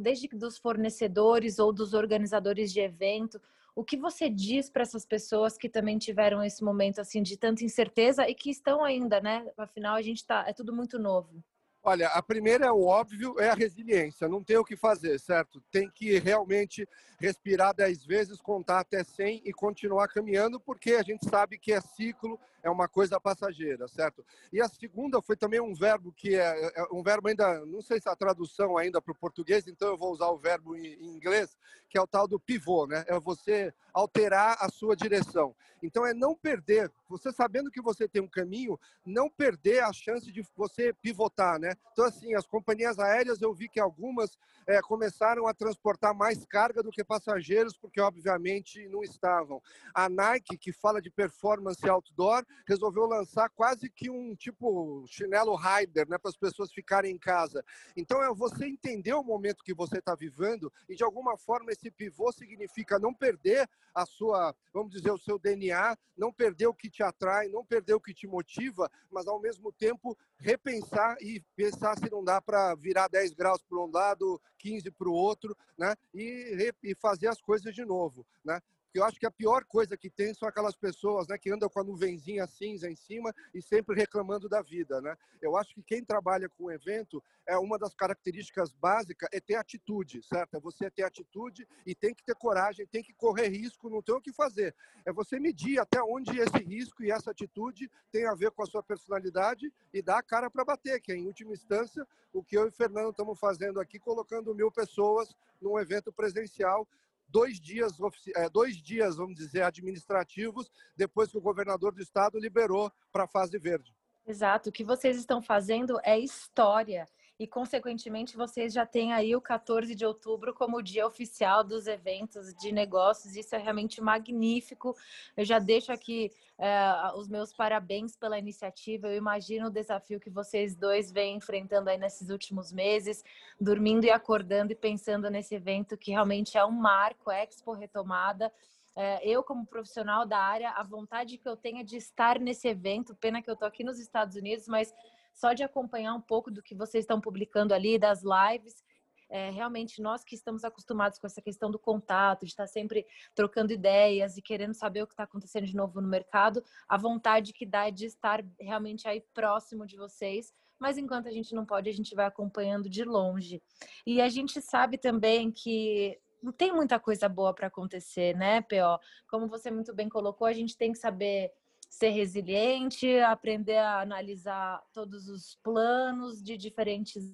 Desde 0.00 0.28
dos 0.28 0.58
fornecedores 0.58 1.58
ou 1.58 1.72
dos 1.72 1.94
organizadores 1.94 2.72
de 2.72 2.80
evento. 2.80 3.40
O 3.74 3.82
que 3.82 3.96
você 3.96 4.30
diz 4.30 4.70
para 4.70 4.82
essas 4.82 5.04
pessoas 5.04 5.56
que 5.56 5.68
também 5.68 5.98
tiveram 5.98 6.44
esse 6.44 6.62
momento 6.62 7.00
assim 7.00 7.22
de 7.22 7.36
tanta 7.36 7.64
incerteza 7.64 8.28
e 8.28 8.34
que 8.34 8.50
estão 8.50 8.84
ainda, 8.84 9.20
né? 9.20 9.44
Afinal, 9.56 9.96
a 9.96 10.02
gente 10.02 10.18
está, 10.18 10.44
é 10.46 10.52
tudo 10.52 10.72
muito 10.72 10.98
novo. 10.98 11.42
Olha, 11.86 12.08
a 12.08 12.22
primeira 12.22 12.64
é 12.64 12.72
o 12.72 12.84
óbvio, 12.84 13.38
é 13.38 13.50
a 13.50 13.54
resiliência. 13.54 14.26
Não 14.26 14.42
tem 14.42 14.56
o 14.56 14.64
que 14.64 14.74
fazer, 14.74 15.18
certo? 15.20 15.60
Tem 15.70 15.90
que 15.90 16.18
realmente 16.18 16.88
respirar 17.20 17.74
dez 17.74 18.02
vezes, 18.06 18.40
contar 18.40 18.80
até 18.80 19.04
100 19.04 19.42
e 19.44 19.52
continuar 19.52 20.08
caminhando, 20.08 20.58
porque 20.58 20.94
a 20.94 21.02
gente 21.02 21.28
sabe 21.28 21.58
que 21.58 21.74
é 21.74 21.80
ciclo, 21.82 22.40
é 22.64 22.70
uma 22.70 22.88
coisa 22.88 23.20
passageira, 23.20 23.86
certo? 23.86 24.24
E 24.50 24.60
a 24.60 24.66
segunda 24.66 25.20
foi 25.20 25.36
também 25.36 25.60
um 25.60 25.74
verbo 25.74 26.10
que 26.12 26.34
é, 26.34 26.72
é 26.74 26.86
um 26.90 27.02
verbo 27.02 27.28
ainda, 27.28 27.64
não 27.66 27.82
sei 27.82 28.00
se 28.00 28.08
a 28.08 28.16
tradução 28.16 28.78
ainda 28.78 29.02
para 29.02 29.12
o 29.12 29.18
português, 29.18 29.68
então 29.68 29.88
eu 29.88 29.98
vou 29.98 30.10
usar 30.10 30.28
o 30.28 30.38
verbo 30.38 30.74
em 30.74 31.14
inglês, 31.14 31.56
que 31.90 31.98
é 31.98 32.00
o 32.00 32.06
tal 32.06 32.26
do 32.26 32.40
pivô, 32.40 32.86
né? 32.86 33.04
É 33.06 33.20
você 33.20 33.72
alterar 33.92 34.56
a 34.60 34.68
sua 34.70 34.96
direção. 34.96 35.54
Então 35.82 36.06
é 36.06 36.14
não 36.14 36.34
perder, 36.34 36.90
você 37.06 37.30
sabendo 37.30 37.70
que 37.70 37.82
você 37.82 38.08
tem 38.08 38.22
um 38.22 38.28
caminho, 38.28 38.80
não 39.04 39.28
perder 39.28 39.84
a 39.84 39.92
chance 39.92 40.32
de 40.32 40.42
você 40.56 40.94
pivotar, 40.94 41.60
né? 41.60 41.74
Então 41.92 42.06
assim, 42.06 42.34
as 42.34 42.46
companhias 42.46 42.98
aéreas 42.98 43.42
eu 43.42 43.52
vi 43.52 43.68
que 43.68 43.78
algumas 43.78 44.38
é, 44.66 44.80
começaram 44.80 45.46
a 45.46 45.52
transportar 45.52 46.14
mais 46.14 46.46
carga 46.46 46.82
do 46.82 46.90
que 46.90 47.04
passageiros, 47.04 47.76
porque 47.76 48.00
obviamente 48.00 48.88
não 48.88 49.02
estavam. 49.02 49.62
A 49.94 50.08
Nike, 50.08 50.56
que 50.56 50.72
fala 50.72 51.02
de 51.02 51.10
performance 51.10 51.86
outdoor, 51.86 52.44
resolveu 52.66 53.06
lançar 53.06 53.48
quase 53.50 53.88
que 53.90 54.10
um 54.10 54.34
tipo 54.34 55.04
chinelo 55.08 55.54
rider, 55.54 56.08
né, 56.08 56.18
para 56.18 56.30
as 56.30 56.36
pessoas 56.36 56.72
ficarem 56.72 57.12
em 57.12 57.18
casa. 57.18 57.64
Então 57.96 58.22
é 58.22 58.32
você 58.34 58.66
entender 58.66 59.14
o 59.14 59.22
momento 59.22 59.64
que 59.64 59.74
você 59.74 59.98
está 59.98 60.14
vivendo 60.14 60.72
e 60.88 60.94
de 60.94 61.04
alguma 61.04 61.36
forma 61.36 61.72
esse 61.72 61.90
pivô 61.90 62.32
significa 62.32 62.98
não 62.98 63.12
perder 63.12 63.68
a 63.94 64.04
sua, 64.04 64.54
vamos 64.72 64.92
dizer, 64.92 65.12
o 65.12 65.18
seu 65.18 65.38
DNA, 65.38 65.96
não 66.16 66.32
perder 66.32 66.66
o 66.66 66.74
que 66.74 66.90
te 66.90 67.02
atrai, 67.02 67.48
não 67.48 67.64
perder 67.64 67.94
o 67.94 68.00
que 68.00 68.12
te 68.12 68.26
motiva, 68.26 68.90
mas 69.10 69.28
ao 69.28 69.40
mesmo 69.40 69.72
tempo 69.72 70.18
repensar 70.36 71.16
e 71.20 71.40
pensar 71.54 71.96
se 71.96 72.10
não 72.10 72.24
dá 72.24 72.40
para 72.40 72.74
virar 72.74 73.08
10 73.08 73.32
graus 73.34 73.62
para 73.62 73.78
um 73.78 73.90
lado, 73.90 74.40
15 74.58 74.90
para 74.90 75.08
o 75.08 75.12
outro, 75.12 75.56
né? 75.78 75.94
E, 76.12 76.72
e 76.82 76.94
fazer 76.96 77.28
as 77.28 77.40
coisas 77.40 77.74
de 77.74 77.84
novo, 77.84 78.26
né? 78.44 78.60
Porque 78.94 79.00
eu 79.00 79.06
acho 79.06 79.18
que 79.18 79.26
a 79.26 79.30
pior 79.30 79.64
coisa 79.64 79.96
que 79.96 80.08
tem 80.08 80.32
são 80.32 80.48
aquelas 80.48 80.76
pessoas 80.76 81.26
né, 81.26 81.36
que 81.36 81.50
andam 81.50 81.68
com 81.68 81.80
a 81.80 81.82
nuvenzinha 81.82 82.46
cinza 82.46 82.88
em 82.88 82.94
cima 82.94 83.34
e 83.52 83.60
sempre 83.60 83.96
reclamando 83.96 84.48
da 84.48 84.62
vida. 84.62 85.00
Né? 85.00 85.18
Eu 85.42 85.56
acho 85.56 85.74
que 85.74 85.82
quem 85.82 86.04
trabalha 86.04 86.48
com 86.48 86.70
evento, 86.70 87.20
é 87.44 87.58
uma 87.58 87.76
das 87.76 87.92
características 87.92 88.72
básicas 88.72 89.28
é 89.32 89.40
ter 89.40 89.56
atitude, 89.56 90.22
certo? 90.22 90.56
É 90.56 90.60
você 90.60 90.88
ter 90.92 91.02
atitude 91.02 91.66
e 91.84 91.92
tem 91.92 92.14
que 92.14 92.22
ter 92.22 92.36
coragem, 92.36 92.86
tem 92.86 93.02
que 93.02 93.12
correr 93.12 93.48
risco, 93.48 93.90
não 93.90 94.00
tem 94.00 94.14
o 94.14 94.20
que 94.20 94.32
fazer. 94.32 94.72
É 95.04 95.12
você 95.12 95.40
medir 95.40 95.80
até 95.80 96.00
onde 96.00 96.38
esse 96.38 96.58
risco 96.58 97.02
e 97.02 97.10
essa 97.10 97.32
atitude 97.32 97.90
tem 98.12 98.26
a 98.26 98.34
ver 98.34 98.52
com 98.52 98.62
a 98.62 98.66
sua 98.66 98.82
personalidade 98.82 99.72
e 99.92 100.00
dar 100.00 100.18
a 100.18 100.22
cara 100.22 100.48
para 100.48 100.64
bater, 100.64 101.00
que 101.00 101.10
é, 101.10 101.16
em 101.16 101.26
última 101.26 101.52
instância, 101.52 102.06
o 102.32 102.44
que 102.44 102.56
eu 102.56 102.66
e 102.66 102.68
o 102.68 102.72
Fernando 102.72 103.10
estamos 103.10 103.40
fazendo 103.40 103.80
aqui, 103.80 103.98
colocando 103.98 104.54
mil 104.54 104.70
pessoas 104.70 105.34
num 105.60 105.80
evento 105.80 106.12
presencial 106.12 106.86
dois 107.28 107.60
dias, 107.60 107.92
é, 108.36 108.48
dois 108.48 108.76
dias, 108.76 109.16
vamos 109.16 109.34
dizer, 109.34 109.62
administrativos, 109.62 110.70
depois 110.96 111.30
que 111.30 111.38
o 111.38 111.42
governador 111.42 111.92
do 111.92 112.02
estado 112.02 112.38
liberou 112.38 112.90
para 113.12 113.24
a 113.24 113.28
fase 113.28 113.58
verde. 113.58 113.94
Exato. 114.26 114.70
O 114.70 114.72
que 114.72 114.84
vocês 114.84 115.16
estão 115.16 115.42
fazendo 115.42 115.98
é 116.02 116.18
história 116.18 117.06
e, 117.38 117.48
consequentemente, 117.48 118.36
vocês 118.36 118.72
já 118.72 118.86
têm 118.86 119.12
aí 119.12 119.34
o 119.34 119.40
14 119.40 119.92
de 119.94 120.06
outubro 120.06 120.54
como 120.54 120.80
dia 120.80 121.04
oficial 121.04 121.64
dos 121.64 121.88
eventos 121.88 122.54
de 122.54 122.70
negócios. 122.70 123.34
Isso 123.34 123.56
é 123.56 123.58
realmente 123.58 124.00
magnífico. 124.00 124.96
Eu 125.36 125.44
já 125.44 125.58
deixo 125.58 125.90
aqui 125.90 126.30
é, 126.56 127.12
os 127.16 127.28
meus 127.28 127.52
parabéns 127.52 128.16
pela 128.16 128.38
iniciativa. 128.38 129.08
Eu 129.08 129.16
imagino 129.16 129.66
o 129.66 129.70
desafio 129.70 130.20
que 130.20 130.30
vocês 130.30 130.76
dois 130.76 131.10
vêm 131.10 131.36
enfrentando 131.36 131.90
aí 131.90 131.98
nesses 131.98 132.30
últimos 132.30 132.72
meses, 132.72 133.24
dormindo 133.60 134.04
e 134.04 134.10
acordando 134.10 134.72
e 134.72 134.76
pensando 134.76 135.28
nesse 135.28 135.56
evento 135.56 135.98
que 135.98 136.12
realmente 136.12 136.56
é 136.56 136.64
um 136.64 136.70
marco, 136.70 137.32
Expo 137.32 137.72
Retomada. 137.72 138.52
É, 138.96 139.28
eu, 139.28 139.42
como 139.42 139.66
profissional 139.66 140.24
da 140.24 140.38
área, 140.38 140.70
a 140.70 140.84
vontade 140.84 141.36
que 141.36 141.48
eu 141.48 141.56
tenho 141.56 141.78
é 141.78 141.82
de 141.82 141.96
estar 141.96 142.38
nesse 142.38 142.68
evento. 142.68 143.12
Pena 143.16 143.42
que 143.42 143.50
eu 143.50 143.54
estou 143.54 143.66
aqui 143.66 143.82
nos 143.82 143.98
Estados 143.98 144.36
Unidos, 144.36 144.68
mas 144.68 144.94
só 145.34 145.52
de 145.52 145.62
acompanhar 145.62 146.14
um 146.14 146.20
pouco 146.20 146.50
do 146.50 146.62
que 146.62 146.74
vocês 146.74 147.02
estão 147.02 147.20
publicando 147.20 147.74
ali, 147.74 147.98
das 147.98 148.22
lives. 148.22 148.82
É, 149.28 149.50
realmente, 149.50 150.00
nós 150.00 150.22
que 150.22 150.34
estamos 150.34 150.64
acostumados 150.64 151.18
com 151.18 151.26
essa 151.26 151.42
questão 151.42 151.70
do 151.70 151.78
contato, 151.78 152.44
de 152.44 152.52
estar 152.52 152.66
sempre 152.66 153.06
trocando 153.34 153.72
ideias 153.72 154.36
e 154.36 154.42
querendo 154.42 154.74
saber 154.74 155.02
o 155.02 155.06
que 155.06 155.12
está 155.12 155.24
acontecendo 155.24 155.66
de 155.66 155.74
novo 155.74 156.00
no 156.00 156.08
mercado, 156.08 156.62
a 156.88 156.96
vontade 156.96 157.52
que 157.52 157.66
dá 157.66 157.88
é 157.88 157.90
de 157.90 158.06
estar 158.06 158.44
realmente 158.60 159.08
aí 159.08 159.22
próximo 159.34 159.86
de 159.86 159.96
vocês. 159.96 160.52
Mas 160.78 160.98
enquanto 160.98 161.28
a 161.28 161.32
gente 161.32 161.54
não 161.54 161.64
pode, 161.64 161.88
a 161.88 161.92
gente 161.92 162.14
vai 162.14 162.26
acompanhando 162.26 162.88
de 162.88 163.04
longe. 163.04 163.62
E 164.06 164.20
a 164.20 164.28
gente 164.28 164.60
sabe 164.60 164.98
também 164.98 165.50
que 165.50 166.18
não 166.42 166.52
tem 166.52 166.72
muita 166.72 167.00
coisa 167.00 167.28
boa 167.28 167.54
para 167.54 167.68
acontecer, 167.68 168.36
né, 168.36 168.60
PO? 168.60 169.00
Como 169.28 169.48
você 169.48 169.70
muito 169.70 169.94
bem 169.94 170.08
colocou, 170.08 170.46
a 170.46 170.52
gente 170.52 170.76
tem 170.76 170.92
que 170.92 170.98
saber 170.98 171.50
ser 171.94 172.10
resiliente, 172.10 173.18
aprender 173.20 173.78
a 173.78 174.00
analisar 174.00 174.82
todos 174.92 175.28
os 175.28 175.54
planos 175.62 176.42
de 176.42 176.56
diferentes 176.56 177.32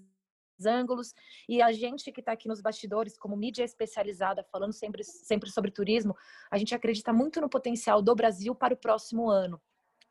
ângulos. 0.66 1.14
E 1.48 1.62
a 1.62 1.72
gente 1.72 2.12
que 2.12 2.20
está 2.20 2.32
aqui 2.32 2.46
nos 2.46 2.60
bastidores, 2.60 3.16
como 3.16 3.36
mídia 3.36 3.64
especializada, 3.64 4.44
falando 4.52 4.74
sempre, 4.74 5.02
sempre 5.02 5.50
sobre 5.50 5.70
turismo, 5.70 6.14
a 6.50 6.58
gente 6.58 6.74
acredita 6.74 7.10
muito 7.10 7.40
no 7.40 7.48
potencial 7.48 8.02
do 8.02 8.14
Brasil 8.14 8.54
para 8.54 8.74
o 8.74 8.76
próximo 8.76 9.30
ano. 9.30 9.58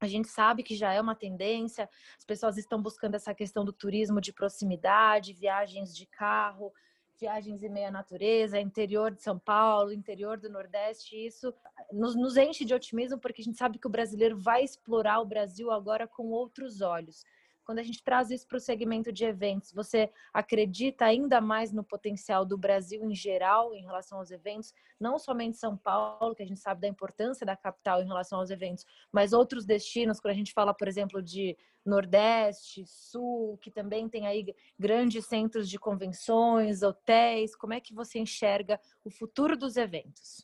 A 0.01 0.07
gente 0.07 0.29
sabe 0.29 0.63
que 0.63 0.75
já 0.75 0.93
é 0.93 0.99
uma 0.99 1.13
tendência, 1.13 1.87
as 2.17 2.25
pessoas 2.25 2.57
estão 2.57 2.81
buscando 2.81 3.15
essa 3.15 3.35
questão 3.35 3.63
do 3.63 3.73
turismo 3.73 4.19
de 4.19 4.33
proximidade, 4.33 5.33
viagens 5.33 5.95
de 5.95 6.07
carro, 6.07 6.73
viagens 7.19 7.61
em 7.61 7.69
meia 7.69 7.91
natureza, 7.91 8.59
interior 8.59 9.11
de 9.11 9.21
São 9.21 9.37
Paulo, 9.37 9.91
interior 9.91 10.37
do 10.37 10.49
Nordeste. 10.49 11.15
Isso 11.15 11.53
nos, 11.91 12.15
nos 12.15 12.37
enche 12.37 12.63
de 12.63 12.73
otimismo 12.73 13.19
porque 13.19 13.41
a 13.41 13.45
gente 13.45 13.57
sabe 13.57 13.77
que 13.77 13.87
o 13.87 13.91
brasileiro 13.91 14.37
vai 14.37 14.63
explorar 14.63 15.19
o 15.19 15.25
Brasil 15.25 15.71
agora 15.71 16.07
com 16.07 16.27
outros 16.27 16.81
olhos. 16.81 17.23
Quando 17.69 17.77
a 17.77 17.83
gente 17.83 18.03
traz 18.03 18.31
isso 18.31 18.47
para 18.47 18.57
o 18.57 18.59
segmento 18.59 19.13
de 19.13 19.25
eventos, 19.25 19.71
você 19.71 20.11
acredita 20.33 21.05
ainda 21.05 21.39
mais 21.39 21.71
no 21.71 21.83
potencial 21.83 22.43
do 22.43 22.57
Brasil 22.57 23.03
em 23.03 23.13
geral 23.13 23.75
em 23.75 23.83
relação 23.83 24.17
aos 24.17 24.31
eventos, 24.31 24.73
não 24.99 25.19
somente 25.19 25.55
São 25.55 25.77
Paulo, 25.77 26.33
que 26.33 26.41
a 26.41 26.47
gente 26.47 26.59
sabe 26.59 26.81
da 26.81 26.87
importância 26.87 27.45
da 27.45 27.55
capital 27.55 28.01
em 28.01 28.07
relação 28.07 28.39
aos 28.39 28.49
eventos, 28.49 28.87
mas 29.11 29.33
outros 29.33 29.67
destinos, 29.67 30.19
quando 30.19 30.31
a 30.31 30.35
gente 30.35 30.51
fala, 30.51 30.73
por 30.73 30.87
exemplo, 30.87 31.21
de 31.21 31.55
Nordeste, 31.85 32.83
Sul, 32.87 33.55
que 33.61 33.69
também 33.69 34.09
tem 34.09 34.25
aí 34.25 34.51
grandes 34.79 35.27
centros 35.27 35.69
de 35.69 35.77
convenções, 35.77 36.81
hotéis, 36.81 37.55
como 37.55 37.75
é 37.75 37.79
que 37.79 37.93
você 37.93 38.17
enxerga 38.17 38.79
o 39.05 39.11
futuro 39.11 39.55
dos 39.55 39.77
eventos? 39.77 40.43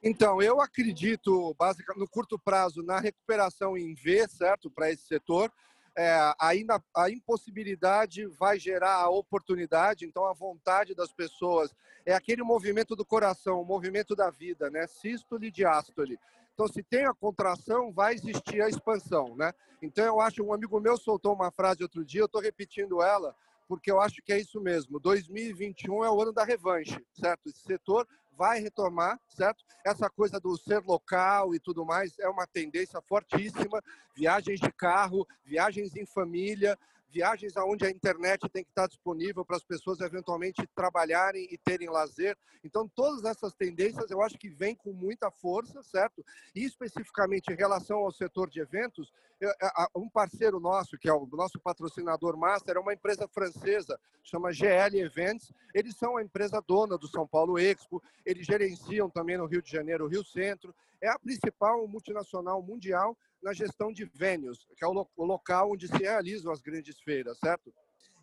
Então, 0.00 0.40
eu 0.40 0.60
acredito, 0.60 1.52
basicamente, 1.58 1.98
no 1.98 2.08
curto 2.08 2.38
prazo, 2.38 2.80
na 2.80 3.00
recuperação 3.00 3.76
em 3.76 3.92
V, 3.92 4.28
certo, 4.28 4.70
para 4.70 4.88
esse 4.92 5.02
setor 5.02 5.50
é, 5.96 6.34
ainda 6.40 6.82
a 6.94 7.08
impossibilidade 7.10 8.26
vai 8.26 8.58
gerar 8.58 8.96
a 8.96 9.08
oportunidade, 9.08 10.04
então 10.04 10.24
a 10.24 10.32
vontade 10.32 10.94
das 10.94 11.12
pessoas 11.12 11.74
é 12.04 12.14
aquele 12.14 12.42
movimento 12.42 12.96
do 12.96 13.04
coração, 13.04 13.60
o 13.60 13.64
movimento 13.64 14.14
da 14.14 14.30
vida, 14.30 14.70
né? 14.70 14.86
Sístole 14.86 15.48
e 15.48 15.50
diástole. 15.50 16.18
Então, 16.52 16.68
se 16.68 16.82
tem 16.82 17.06
a 17.06 17.14
contração, 17.14 17.92
vai 17.92 18.14
existir 18.14 18.62
a 18.62 18.68
expansão, 18.68 19.34
né? 19.36 19.52
Então, 19.82 20.04
eu 20.04 20.20
acho, 20.20 20.42
um 20.42 20.52
amigo 20.52 20.78
meu 20.80 20.96
soltou 20.96 21.34
uma 21.34 21.50
frase 21.50 21.82
outro 21.82 22.04
dia, 22.04 22.22
eu 22.22 22.26
estou 22.26 22.40
repetindo 22.40 23.02
ela, 23.02 23.34
porque 23.66 23.90
eu 23.90 24.00
acho 24.00 24.22
que 24.22 24.32
é 24.32 24.38
isso 24.38 24.60
mesmo. 24.60 25.00
2021 25.00 26.04
é 26.04 26.10
o 26.10 26.20
ano 26.20 26.32
da 26.32 26.44
revanche, 26.44 26.96
certo? 27.12 27.48
Esse 27.48 27.60
setor 27.60 28.06
vai 28.36 28.60
retomar, 28.60 29.18
certo? 29.28 29.64
Essa 29.84 30.08
coisa 30.10 30.40
do 30.40 30.56
ser 30.56 30.82
local 30.84 31.54
e 31.54 31.60
tudo 31.60 31.84
mais 31.84 32.18
é 32.18 32.28
uma 32.28 32.46
tendência 32.46 33.00
fortíssima. 33.02 33.82
Viagens 34.14 34.60
de 34.60 34.72
carro, 34.72 35.26
viagens 35.44 35.94
em 35.96 36.06
família, 36.06 36.78
viagens 37.10 37.56
aonde 37.56 37.86
a 37.86 37.90
internet 37.90 38.48
tem 38.48 38.64
que 38.64 38.70
estar 38.70 38.88
disponível 38.88 39.44
para 39.44 39.56
as 39.56 39.64
pessoas 39.64 40.00
eventualmente 40.00 40.66
trabalharem 40.74 41.46
e 41.50 41.56
terem 41.56 41.88
lazer. 41.88 42.36
Então, 42.64 42.88
todas 42.88 43.24
essas 43.24 43.54
tendências 43.54 44.10
eu 44.10 44.20
acho 44.20 44.36
que 44.36 44.48
vêm 44.48 44.74
com 44.74 44.92
muita 44.92 45.30
força, 45.30 45.82
certo? 45.82 46.24
E 46.54 46.64
especificamente 46.64 47.52
em 47.52 47.56
relação 47.56 47.98
ao 47.98 48.10
setor 48.10 48.50
de 48.50 48.60
eventos, 48.60 49.12
um 49.94 50.08
parceiro 50.08 50.58
nosso, 50.58 50.96
que 50.98 51.08
é 51.08 51.12
o 51.12 51.26
nosso 51.26 51.60
patrocinador 51.60 52.36
master, 52.36 52.76
é 52.76 52.80
uma 52.80 52.94
empresa 52.94 53.28
francesa, 53.28 54.00
chama 54.22 54.52
GL 54.52 54.98
Events. 54.98 55.52
Eles 55.74 55.96
são 55.96 56.16
a 56.16 56.22
empresa 56.22 56.62
dona 56.66 56.96
do 56.96 57.06
São 57.06 57.26
Paulo 57.26 57.58
Expo, 57.58 58.02
eles 58.24 58.46
gerenciam 58.46 59.10
também 59.10 59.36
no 59.36 59.46
Rio 59.46 59.62
de 59.62 59.70
Janeiro, 59.70 60.08
Rio 60.08 60.24
Centro. 60.24 60.74
É 61.00 61.08
a 61.08 61.18
principal 61.18 61.86
multinacional 61.86 62.62
mundial 62.62 63.16
na 63.44 63.52
gestão 63.52 63.92
de 63.92 64.06
venues, 64.06 64.66
que 64.74 64.82
é 64.82 64.88
o, 64.88 65.06
local 65.18 65.72
onde 65.72 65.86
se 65.86 65.98
realizam 65.98 66.50
as 66.50 66.62
grandes 66.62 66.98
feiras, 66.98 67.38
certo? 67.38 67.72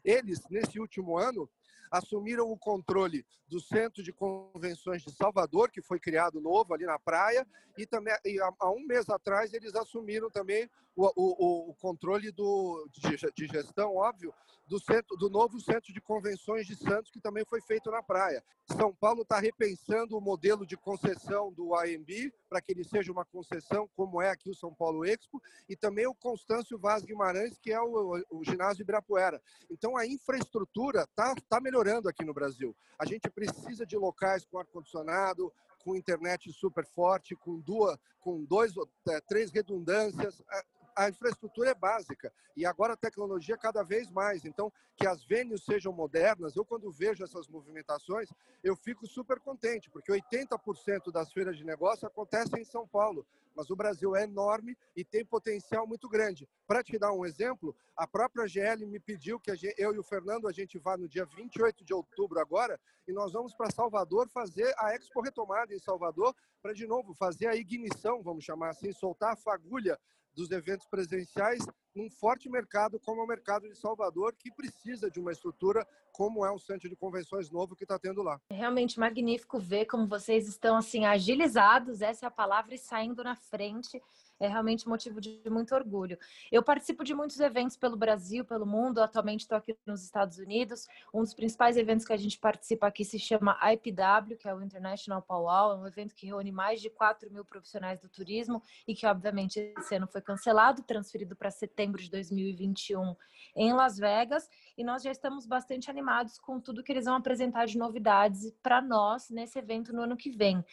Eles, 0.03 0.41
nesse 0.49 0.79
último 0.79 1.15
ano, 1.15 1.47
assumiram 1.91 2.49
o 2.49 2.57
controle 2.57 3.25
do 3.47 3.59
Centro 3.59 4.01
de 4.01 4.13
Convenções 4.13 5.03
de 5.03 5.11
Salvador, 5.11 5.69
que 5.69 5.81
foi 5.81 5.99
criado 5.99 6.39
novo 6.39 6.73
ali 6.73 6.85
na 6.85 6.97
praia, 6.97 7.45
e 7.77 7.85
também 7.85 8.15
e 8.25 8.39
há 8.39 8.71
um 8.71 8.85
mês 8.87 9.09
atrás 9.09 9.53
eles 9.53 9.75
assumiram 9.75 10.29
também 10.29 10.69
o, 10.95 11.05
o, 11.15 11.69
o 11.71 11.75
controle 11.75 12.31
do, 12.31 12.87
de, 12.91 13.17
de, 13.35 13.47
gestão, 13.47 13.95
óbvio, 13.95 14.33
do, 14.67 14.79
centro, 14.79 15.17
do 15.17 15.29
novo 15.29 15.59
Centro 15.59 15.93
de 15.93 15.99
Convenções 15.99 16.65
de 16.65 16.75
Santos, 16.75 17.11
que 17.11 17.19
também 17.19 17.43
foi 17.45 17.61
feito 17.61 17.91
na 17.91 18.01
praia. 18.01 18.43
São 18.77 18.93
Paulo 18.93 19.23
está 19.23 19.39
repensando 19.39 20.17
o 20.17 20.21
modelo 20.21 20.65
de 20.65 20.77
concessão 20.77 21.51
do 21.51 21.75
AMB 21.75 22.31
para 22.49 22.61
que 22.61 22.71
ele 22.71 22.83
seja 22.83 23.11
uma 23.11 23.25
concessão, 23.25 23.89
como 23.95 24.21
é 24.21 24.29
aqui 24.29 24.49
o 24.49 24.55
São 24.55 24.73
Paulo 24.73 25.03
Expo, 25.05 25.41
e 25.67 25.75
também 25.75 26.07
o 26.07 26.15
Constâncio 26.15 26.77
Vaz 26.77 27.03
Guimarães, 27.03 27.57
que 27.57 27.71
é 27.71 27.81
o, 27.81 28.21
o 28.29 28.43
ginásio 28.43 28.83
Ibirapuera. 28.83 29.41
Então, 29.69 29.97
a 29.97 30.05
infraestrutura 30.05 31.03
está 31.03 31.35
tá 31.49 31.59
melhorando 31.59 31.80
aqui 32.07 32.23
no 32.23 32.33
Brasil. 32.33 32.75
A 32.97 33.05
gente 33.05 33.29
precisa 33.29 33.85
de 33.85 33.97
locais 33.97 34.45
com 34.45 34.59
ar-condicionado, 34.59 35.51
com 35.83 35.95
internet 35.95 36.51
super 36.53 36.85
forte, 36.85 37.35
com 37.35 37.59
duas, 37.59 37.97
com 38.19 38.43
dois, 38.43 38.73
é, 39.09 39.19
três 39.21 39.51
redundâncias. 39.51 40.41
É, 40.97 41.03
a 41.03 41.09
infraestrutura 41.09 41.71
é 41.71 41.75
básica 41.75 42.31
e 42.55 42.65
agora 42.65 42.93
a 42.93 42.97
tecnologia 42.97 43.57
cada 43.57 43.83
vez 43.83 44.09
mais. 44.11 44.45
Então, 44.45 44.71
que 44.95 45.07
as 45.07 45.23
venues 45.23 45.63
sejam 45.63 45.91
modernas, 45.93 46.55
eu 46.55 46.65
quando 46.65 46.91
vejo 46.91 47.23
essas 47.23 47.47
movimentações, 47.47 48.29
eu 48.63 48.75
fico 48.75 49.07
super 49.07 49.39
contente, 49.39 49.89
porque 49.89 50.11
80% 50.11 51.11
das 51.11 51.31
feiras 51.31 51.57
de 51.57 51.63
negócio 51.63 52.07
acontecem 52.07 52.61
em 52.61 52.65
São 52.65 52.87
Paulo, 52.87 53.25
mas 53.55 53.69
o 53.69 53.75
Brasil 53.75 54.15
é 54.15 54.23
enorme 54.23 54.77
e 54.95 55.03
tem 55.03 55.25
potencial 55.25 55.87
muito 55.87 56.07
grande. 56.07 56.47
Para 56.67 56.83
te 56.83 56.97
dar 56.97 57.11
um 57.13 57.25
exemplo, 57.25 57.75
a 57.95 58.07
própria 58.07 58.47
GL 58.47 58.85
me 58.85 58.99
pediu 58.99 59.39
que 59.39 59.53
gente, 59.55 59.75
eu 59.77 59.93
e 59.93 59.99
o 59.99 60.03
Fernando 60.03 60.47
a 60.47 60.51
gente 60.51 60.77
vá 60.77 60.95
no 60.97 61.07
dia 61.07 61.25
28 61.25 61.83
de 61.83 61.93
outubro 61.93 62.39
agora 62.39 62.79
e 63.07 63.13
nós 63.13 63.33
vamos 63.33 63.53
para 63.53 63.71
Salvador 63.71 64.29
fazer 64.29 64.73
a 64.77 64.95
Expo 64.95 65.21
Retomada 65.21 65.73
em 65.73 65.79
Salvador 65.79 66.35
para 66.61 66.73
de 66.73 66.85
novo 66.85 67.13
fazer 67.13 67.47
a 67.47 67.55
ignição, 67.55 68.21
vamos 68.21 68.43
chamar 68.43 68.69
assim, 68.69 68.91
soltar 68.91 69.33
a 69.33 69.35
fagulha 69.35 69.99
dos 70.35 70.51
eventos 70.51 70.87
presenciais 70.87 71.63
num 71.95 72.09
forte 72.09 72.49
mercado 72.49 72.99
como 72.99 73.21
o 73.21 73.27
mercado 73.27 73.67
de 73.67 73.75
Salvador, 73.75 74.33
que 74.39 74.51
precisa 74.51 75.09
de 75.09 75.19
uma 75.19 75.31
estrutura 75.31 75.85
como 76.13 76.45
é 76.45 76.51
o 76.51 76.59
centro 76.59 76.89
de 76.89 76.95
convenções 76.95 77.49
novo 77.51 77.75
que 77.75 77.83
está 77.83 77.99
tendo 77.99 78.21
lá. 78.21 78.39
É 78.49 78.55
realmente 78.55 78.99
magnífico 78.99 79.59
ver 79.59 79.85
como 79.85 80.07
vocês 80.07 80.47
estão 80.47 80.77
assim 80.77 81.05
agilizados, 81.05 82.01
essa 82.01 82.25
é 82.25 82.27
a 82.27 82.31
palavra, 82.31 82.73
e 82.75 82.77
saindo 82.77 83.23
na 83.23 83.35
frente 83.35 84.01
é 84.41 84.47
realmente 84.47 84.89
motivo 84.89 85.21
de 85.21 85.39
muito 85.49 85.75
orgulho. 85.75 86.17
Eu 86.51 86.63
participo 86.63 87.03
de 87.03 87.13
muitos 87.13 87.39
eventos 87.39 87.77
pelo 87.77 87.95
Brasil, 87.95 88.43
pelo 88.43 88.65
mundo. 88.65 88.99
Atualmente 88.99 89.41
estou 89.41 89.55
aqui 89.55 89.77
nos 89.85 90.03
Estados 90.03 90.39
Unidos. 90.39 90.87
Um 91.13 91.21
dos 91.21 91.35
principais 91.35 91.77
eventos 91.77 92.05
que 92.05 92.11
a 92.11 92.17
gente 92.17 92.39
participa 92.39 92.87
aqui 92.87 93.05
se 93.05 93.19
chama 93.19 93.57
IPW, 93.71 94.35
que 94.37 94.47
é 94.47 94.55
o 94.55 94.61
International 94.63 95.21
Powwow. 95.21 95.73
É 95.73 95.75
um 95.75 95.85
evento 95.85 96.15
que 96.15 96.25
reúne 96.25 96.51
mais 96.51 96.81
de 96.81 96.89
4 96.89 97.31
mil 97.31 97.45
profissionais 97.45 97.99
do 97.99 98.09
turismo 98.09 98.63
e 98.87 98.95
que, 98.95 99.05
obviamente, 99.05 99.59
esse 99.77 99.95
ano 99.95 100.07
foi 100.07 100.21
cancelado, 100.21 100.81
transferido 100.81 101.35
para 101.35 101.51
setembro 101.51 102.01
de 102.01 102.09
2021 102.09 103.15
em 103.55 103.73
Las 103.73 103.99
Vegas. 103.99 104.49
E 104.75 104.83
nós 104.83 105.03
já 105.03 105.11
estamos 105.11 105.45
bastante 105.45 105.91
animados 105.91 106.39
com 106.39 106.59
tudo 106.59 106.83
que 106.83 106.91
eles 106.91 107.05
vão 107.05 107.15
apresentar 107.15 107.67
de 107.67 107.77
novidades 107.77 108.51
para 108.63 108.81
nós 108.81 109.29
nesse 109.29 109.59
evento 109.59 109.93
no 109.93 110.01
ano 110.01 110.17
que 110.17 110.31
vem. 110.31 110.65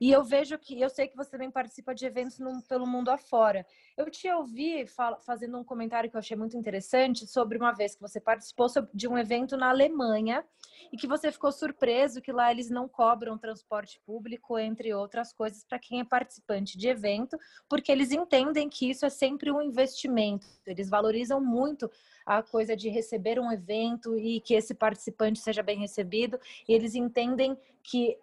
E 0.00 0.12
eu 0.12 0.22
vejo 0.22 0.56
que, 0.56 0.80
eu 0.80 0.88
sei 0.88 1.08
que 1.08 1.16
você 1.16 1.30
também 1.30 1.50
participa 1.50 1.92
de 1.92 2.06
eventos 2.06 2.38
no, 2.38 2.62
pelo 2.62 2.86
mundo 2.86 3.07
mundo 3.08 3.10
afora. 3.10 3.66
Eu 3.96 4.08
te 4.10 4.30
ouvi 4.30 4.86
fazendo 5.22 5.58
um 5.58 5.64
comentário 5.64 6.08
que 6.08 6.16
eu 6.16 6.20
achei 6.20 6.36
muito 6.36 6.56
interessante 6.56 7.26
sobre 7.26 7.58
uma 7.58 7.72
vez 7.72 7.94
que 7.94 8.00
você 8.00 8.20
participou 8.20 8.68
de 8.94 9.08
um 9.08 9.18
evento 9.18 9.56
na 9.56 9.70
Alemanha 9.70 10.44
e 10.92 10.96
que 10.96 11.08
você 11.08 11.32
ficou 11.32 11.50
surpreso 11.50 12.22
que 12.22 12.30
lá 12.30 12.52
eles 12.52 12.70
não 12.70 12.88
cobram 12.88 13.36
transporte 13.36 14.00
público, 14.06 14.56
entre 14.58 14.94
outras 14.94 15.32
coisas, 15.32 15.64
para 15.64 15.78
quem 15.78 16.00
é 16.00 16.04
participante 16.04 16.78
de 16.78 16.88
evento, 16.88 17.36
porque 17.68 17.90
eles 17.90 18.12
entendem 18.12 18.68
que 18.68 18.88
isso 18.88 19.04
é 19.04 19.10
sempre 19.10 19.50
um 19.50 19.60
investimento. 19.60 20.46
Eles 20.64 20.88
valorizam 20.88 21.40
muito 21.40 21.90
a 22.24 22.42
coisa 22.42 22.76
de 22.76 22.88
receber 22.88 23.40
um 23.40 23.50
evento 23.50 24.16
e 24.16 24.40
que 24.40 24.54
esse 24.54 24.74
participante 24.74 25.40
seja 25.40 25.62
bem 25.62 25.78
recebido, 25.78 26.38
e 26.68 26.72
eles 26.72 26.94
entendem 26.94 27.58
que 27.82 28.16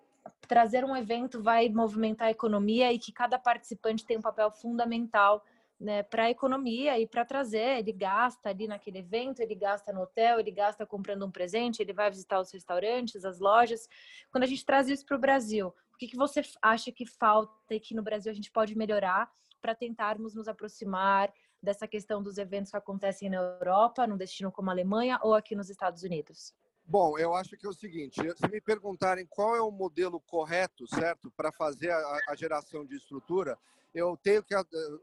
trazer 0.48 0.84
um 0.84 0.96
evento 0.96 1.42
vai 1.42 1.70
movimentar 1.70 2.28
a 2.28 2.32
economia 2.32 2.92
e 2.92 3.00
que 3.00 3.12
cada 3.12 3.38
participante 3.38 4.06
tem 4.06 4.18
um 4.18 4.22
papel 4.22 4.52
fundamental 4.52 5.44
né, 5.80 6.04
para 6.04 6.24
a 6.24 6.30
economia 6.30 7.00
e 7.00 7.08
para 7.08 7.26
trazer. 7.26 7.80
Ele 7.80 7.92
gasta 7.92 8.50
ali 8.50 8.68
naquele 8.68 9.00
evento, 9.00 9.42
ele 9.42 9.56
gasta 9.56 9.92
no 9.92 10.02
hotel, 10.02 10.40
ele 10.40 10.52
gasta 10.52 10.86
comprando 10.86 11.26
um 11.26 11.32
presente, 11.32 11.82
ele 11.82 11.94
vai 11.94 12.10
visitar 12.10 12.40
os 12.40 12.52
restaurantes, 12.52 13.26
as 13.26 13.40
lojas. 13.40 13.88
Quando 14.32 14.44
a 14.44 14.48
gente 14.48 14.66
traz 14.66 14.88
isso 14.88 15.06
para 15.06 15.18
o 15.18 15.20
Brasil, 15.20 15.68
o 15.94 15.98
que, 15.98 16.08
que 16.08 16.18
você 16.18 16.42
acha 16.62 16.92
que 16.92 17.06
falta 17.06 17.74
e 17.74 17.80
que 17.80 17.96
no 17.96 18.04
Brasil 18.04 18.32
a 18.32 18.36
gente 18.36 18.52
pode 18.52 18.76
melhorar 18.78 19.30
para 19.62 19.74
tentarmos 19.74 20.36
nos 20.36 20.48
aproximar 20.48 21.34
dessa 21.62 21.88
questão 21.88 22.22
dos 22.22 22.38
eventos 22.38 22.72
que 22.72 22.78
acontecem 22.78 23.30
na 23.30 23.38
Europa, 23.38 24.06
num 24.06 24.18
destino 24.18 24.52
como 24.52 24.70
a 24.70 24.74
Alemanha 24.74 25.20
ou 25.24 25.34
aqui 25.34 25.56
nos 25.56 25.70
Estados 25.70 26.04
Unidos? 26.04 26.54
Bom, 26.88 27.18
eu 27.18 27.34
acho 27.34 27.58
que 27.58 27.66
é 27.66 27.70
o 27.70 27.74
seguinte: 27.74 28.22
se 28.38 28.48
me 28.48 28.62
perguntarem 28.62 29.26
qual 29.26 29.56
é 29.56 29.62
o 29.62 29.72
modelo 29.72 30.20
correto, 30.22 30.88
certo, 30.88 31.32
para 31.32 31.52
fazer 31.52 31.90
a, 31.90 32.20
a, 32.30 32.36
geração 32.36 32.86
de 32.86 32.96
estrutura, 32.96 33.58
eu 33.94 34.16
tenho 34.22 34.44
que 34.44 34.54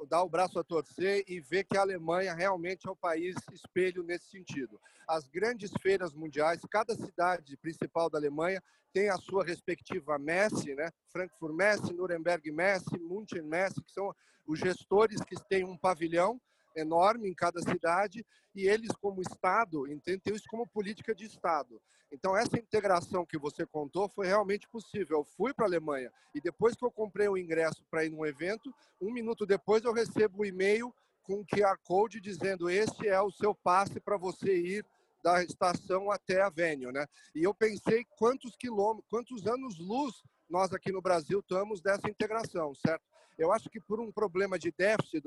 dar 0.09 0.23
o 0.23 0.29
braço 0.29 0.61
a 0.61 0.65
torcer 0.65 1.25
e 1.27 1.41
ver 1.41 1.65
que 1.65 1.77
a 1.77 1.81
Alemanha 1.81 2.35
realmente 2.35 2.87
é 2.87 2.91
o 2.91 2.97
país 2.97 3.35
espelho 3.53 4.05
nesse 4.05 4.27
sentido. 4.27 4.81
As 5.09 5.27
grandes 5.27 5.73
feiras 5.83 6.15
mundiais, 6.15 6.61
cada 6.71 6.95
cidade 6.95 7.57
principal 7.57 8.09
da 8.09 8.17
Alemanha 8.17 8.63
tem 8.93 9.09
a 9.09 9.17
sua 9.17 9.45
respectiva 9.45 10.19
Messe, 10.19 10.75
né? 10.77 10.89
Frankfurt 11.09 11.55
Messe, 11.55 11.93
Nuremberg 11.93 12.49
Messe, 12.53 12.97
München 12.97 13.43
Messe, 13.43 13.83
que 13.83 13.91
são 13.91 14.15
os 14.47 14.59
gestores 14.61 15.21
que 15.23 15.35
têm 15.49 15.65
um 15.65 15.77
pavilhão 15.77 16.41
enorme 16.77 17.29
em 17.29 17.35
cada 17.35 17.61
cidade 17.61 18.25
e 18.55 18.69
eles, 18.69 18.91
como 19.01 19.23
Estado, 19.23 19.91
entendem 19.91 20.35
isso 20.35 20.45
como 20.49 20.67
política 20.67 21.15
de 21.15 21.25
Estado. 21.25 21.81
Então, 22.13 22.37
essa 22.37 22.59
integração 22.59 23.25
que 23.25 23.39
você 23.39 23.65
contou 23.65 24.09
foi 24.09 24.27
realmente 24.27 24.69
possível. 24.69 25.19
Eu 25.19 25.25
fui 25.25 25.55
para 25.55 25.65
a 25.65 25.69
Alemanha 25.69 26.13
e 26.35 26.41
depois 26.41 26.75
que 26.77 26.85
eu 26.85 26.91
comprei 26.91 27.27
o 27.29 27.39
ingresso 27.39 27.83
para 27.91 28.05
ir 28.05 28.11
num 28.11 28.27
evento, 28.27 28.73
um 29.01 29.11
minuto 29.11 29.47
depois 29.47 29.83
eu 29.85 29.93
recebo 29.93 30.39
o 30.39 30.43
um 30.43 30.45
e-mail 30.45 30.95
com 31.23 31.41
um 31.41 31.45
QR 31.45 31.79
Code 31.85 32.21
dizendo 32.21 32.69
este 32.69 33.09
é 33.09 33.21
o 33.21 33.31
seu 33.31 33.55
passe 33.55 33.99
para 34.01 34.19
você 34.19 34.55
ir 34.55 34.87
da 35.23 35.43
estação 35.43 36.11
até 36.11 36.43
a 36.43 36.51
venue, 36.51 36.93
né? 36.93 37.07
E 37.35 37.45
eu 37.45 37.55
pensei 37.55 38.05
quantos 38.19 38.57
quilômetros, 38.57 39.09
quantos 39.09 39.47
anos 39.47 39.79
luz 39.79 40.23
nós 40.51 40.73
aqui 40.73 40.91
no 40.91 41.01
Brasil 41.01 41.39
estamos 41.39 41.81
dessa 41.81 42.11
integração, 42.11 42.75
certo? 42.75 43.05
Eu 43.39 43.53
acho 43.53 43.71
que 43.71 43.81
por 43.81 44.01
um 44.01 44.13
problema 44.13 44.59
de 44.59 44.71
déficit, 44.77 45.25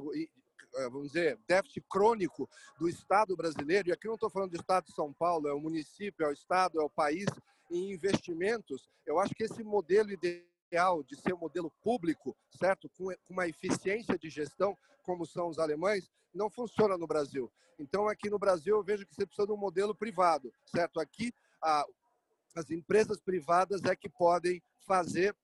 vamos 0.92 1.08
dizer, 1.08 1.40
déficit 1.48 1.86
crônico 1.90 2.50
do 2.78 2.88
Estado 2.88 3.36
brasileiro, 3.36 3.90
e 3.90 3.92
aqui 3.92 4.08
não 4.08 4.16
estou 4.16 4.30
falando 4.30 4.52
do 4.52 4.60
Estado 4.60 4.86
de 4.86 4.94
São 4.94 5.14
Paulo, 5.14 5.48
é 5.48 5.54
o 5.54 5.60
município, 5.60 6.26
é 6.26 6.30
o 6.30 6.34
Estado, 6.34 6.80
é 6.80 6.84
o 6.84 6.90
país, 6.90 7.26
em 7.72 7.92
investimentos, 7.92 8.90
eu 9.06 9.20
acho 9.20 9.34
que 9.34 9.44
esse 9.44 9.64
modelo 9.64 10.12
ideal 10.12 11.04
de 11.04 11.16
ser 11.20 11.34
um 11.34 11.40
modelo 11.40 11.72
público, 11.82 12.36
certo, 12.60 12.90
com 12.90 13.14
uma 13.30 13.48
eficiência 13.48 14.18
de 14.18 14.30
gestão, 14.30 14.78
como 15.04 15.26
são 15.26 15.48
os 15.48 15.60
alemães, 15.60 16.10
não 16.34 16.50
funciona 16.50 16.98
no 16.98 17.08
Brasil. 17.08 17.52
Então, 17.80 18.08
aqui 18.08 18.30
no 18.30 18.40
Brasil, 18.40 18.76
eu 18.76 18.84
vejo 18.84 19.06
que 19.06 19.14
você 19.14 19.26
precisa 19.26 19.48
de 19.48 19.54
um 19.54 19.58
modelo 19.58 19.96
privado, 19.96 20.52
certo? 20.66 21.00
Aqui, 21.00 21.34
a, 21.62 21.86
as 22.56 22.70
empresas 22.70 23.20
privadas 23.22 23.82
é 23.84 23.96
que 23.96 24.10
podem 24.10 24.62
fazer 24.86 25.36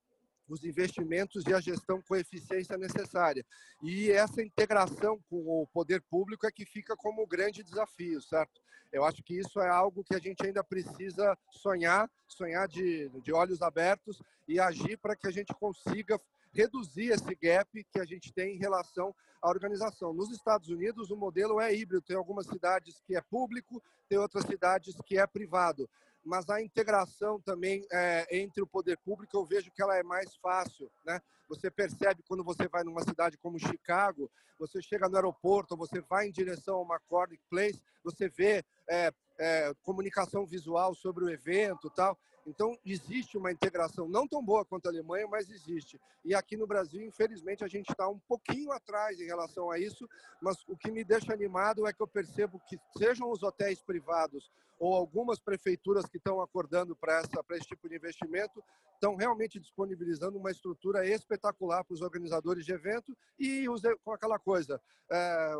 os 0.48 0.64
investimentos 0.64 1.44
e 1.46 1.54
a 1.54 1.60
gestão 1.60 2.02
com 2.02 2.16
eficiência 2.16 2.78
necessária. 2.78 3.46
E 3.82 4.12
essa 4.12 4.42
integração 4.42 5.20
com 5.30 5.38
o 5.62 5.68
poder 5.68 6.02
público 6.02 6.46
é 6.46 6.52
que 6.52 6.66
fica 6.66 6.96
como 6.96 7.24
o 7.24 7.28
grande 7.28 7.64
desafio, 7.64 8.22
certo? 8.22 8.62
Eu 8.92 9.06
acho 9.06 9.24
que 9.24 9.40
isso 9.40 9.60
é 9.62 9.70
algo 9.70 10.04
que 10.04 10.14
a 10.14 10.20
gente 10.20 10.46
ainda 10.46 10.64
precisa 10.64 11.38
sonhar, 11.50 12.10
sonhar 12.28 12.68
de, 12.68 13.10
de 13.24 13.32
olhos 13.32 13.62
abertos 13.62 14.22
e 14.48 14.60
agir 14.60 14.98
para 14.98 15.16
que 15.16 15.28
a 15.28 15.32
gente 15.32 15.54
consiga 15.54 16.20
reduzir 16.54 17.12
esse 17.12 17.34
gap 17.36 17.70
que 17.90 18.00
a 18.00 18.06
gente 18.06 18.34
tem 18.34 18.56
em 18.56 18.60
relação 18.60 19.16
à 19.42 19.50
organização. 19.50 20.14
Nos 20.14 20.30
Estados 20.32 20.68
Unidos, 20.68 21.10
o 21.10 21.16
modelo 21.16 21.62
é 21.62 21.74
híbrido, 21.74 22.02
tem 22.02 22.18
algumas 22.18 22.46
cidades 22.46 23.02
que 23.08 23.16
é 23.16 23.22
público, 23.22 23.82
tem 24.10 24.18
outras 24.18 24.46
cidades 24.46 24.94
que 25.06 25.18
é 25.18 25.26
privado 25.26 25.90
mas 26.24 26.50
a 26.50 26.62
integração 26.62 27.40
também 27.42 27.86
é, 27.92 28.28
entre 28.40 28.62
o 28.62 28.68
poder 28.68 28.98
público 28.98 29.36
eu 29.36 29.46
vejo 29.46 29.72
que 29.72 29.82
ela 29.82 29.98
é 29.98 30.04
mais 30.04 30.36
fácil, 30.36 30.92
né? 31.06 31.20
Você 31.50 31.70
percebe 31.70 32.24
quando 32.28 32.44
você 32.44 32.68
vai 32.68 32.84
numa 32.84 33.04
cidade 33.04 33.38
como 33.38 33.60
Chicago, 33.60 34.32
você 34.58 34.82
chega 34.82 35.10
no 35.10 35.16
aeroporto, 35.16 35.76
você 35.76 36.00
vai 36.02 36.28
em 36.28 36.32
direção 36.32 36.76
a 36.76 36.82
uma 36.82 37.00
Cornick 37.00 37.44
Place, 37.50 37.82
você 38.04 38.30
vê 38.30 38.64
é, 38.90 39.12
é, 39.40 39.74
comunicação 39.82 40.46
visual 40.46 40.94
sobre 40.94 41.26
o 41.26 41.30
evento, 41.30 41.90
tal. 41.90 42.18
Então, 42.46 42.78
existe 42.86 43.38
uma 43.38 43.52
integração 43.52 44.08
não 44.08 44.28
tão 44.28 44.44
boa 44.44 44.66
quanto 44.66 44.88
a 44.88 44.90
Alemanha, 44.90 45.28
mas 45.28 45.50
existe. 45.50 46.00
E 46.26 46.34
aqui 46.34 46.58
no 46.58 46.68
Brasil, 46.68 47.02
infelizmente, 47.02 47.64
a 47.64 47.68
gente 47.68 47.92
está 47.92 48.08
um 48.08 48.20
pouquinho 48.20 48.72
atrás 48.72 49.20
em 49.20 49.26
relação 49.26 49.70
a 49.70 49.78
isso, 49.78 50.08
mas 50.42 50.58
o 50.68 50.76
que 50.76 50.92
me 50.92 51.04
deixa 51.04 51.34
animado 51.34 51.86
é 51.88 51.94
que 51.94 52.02
eu 52.02 52.08
percebo 52.08 52.60
que, 52.68 52.80
sejam 52.98 53.32
os 53.32 53.44
hotéis 53.44 53.82
privados 53.82 54.52
ou 54.80 54.96
algumas 54.96 55.40
prefeituras 55.40 56.06
que 56.08 56.18
estão 56.18 56.42
acordando 56.42 56.96
para 56.96 57.22
esse 57.52 57.68
tipo 57.68 57.88
de 57.88 57.96
investimento, 57.96 58.64
estão 58.96 59.16
realmente 59.16 59.60
disponibilizando 59.60 60.40
uma 60.40 60.50
estrutura 60.50 61.06
espetacular 61.06 61.84
para 61.84 61.94
os 61.94 62.02
organizadores 62.02 62.66
de 62.66 62.74
evento 62.74 63.16
e 63.40 63.66
com 64.04 64.12
aquela 64.12 64.40
coisa, 64.40 64.82
é, 65.12 65.54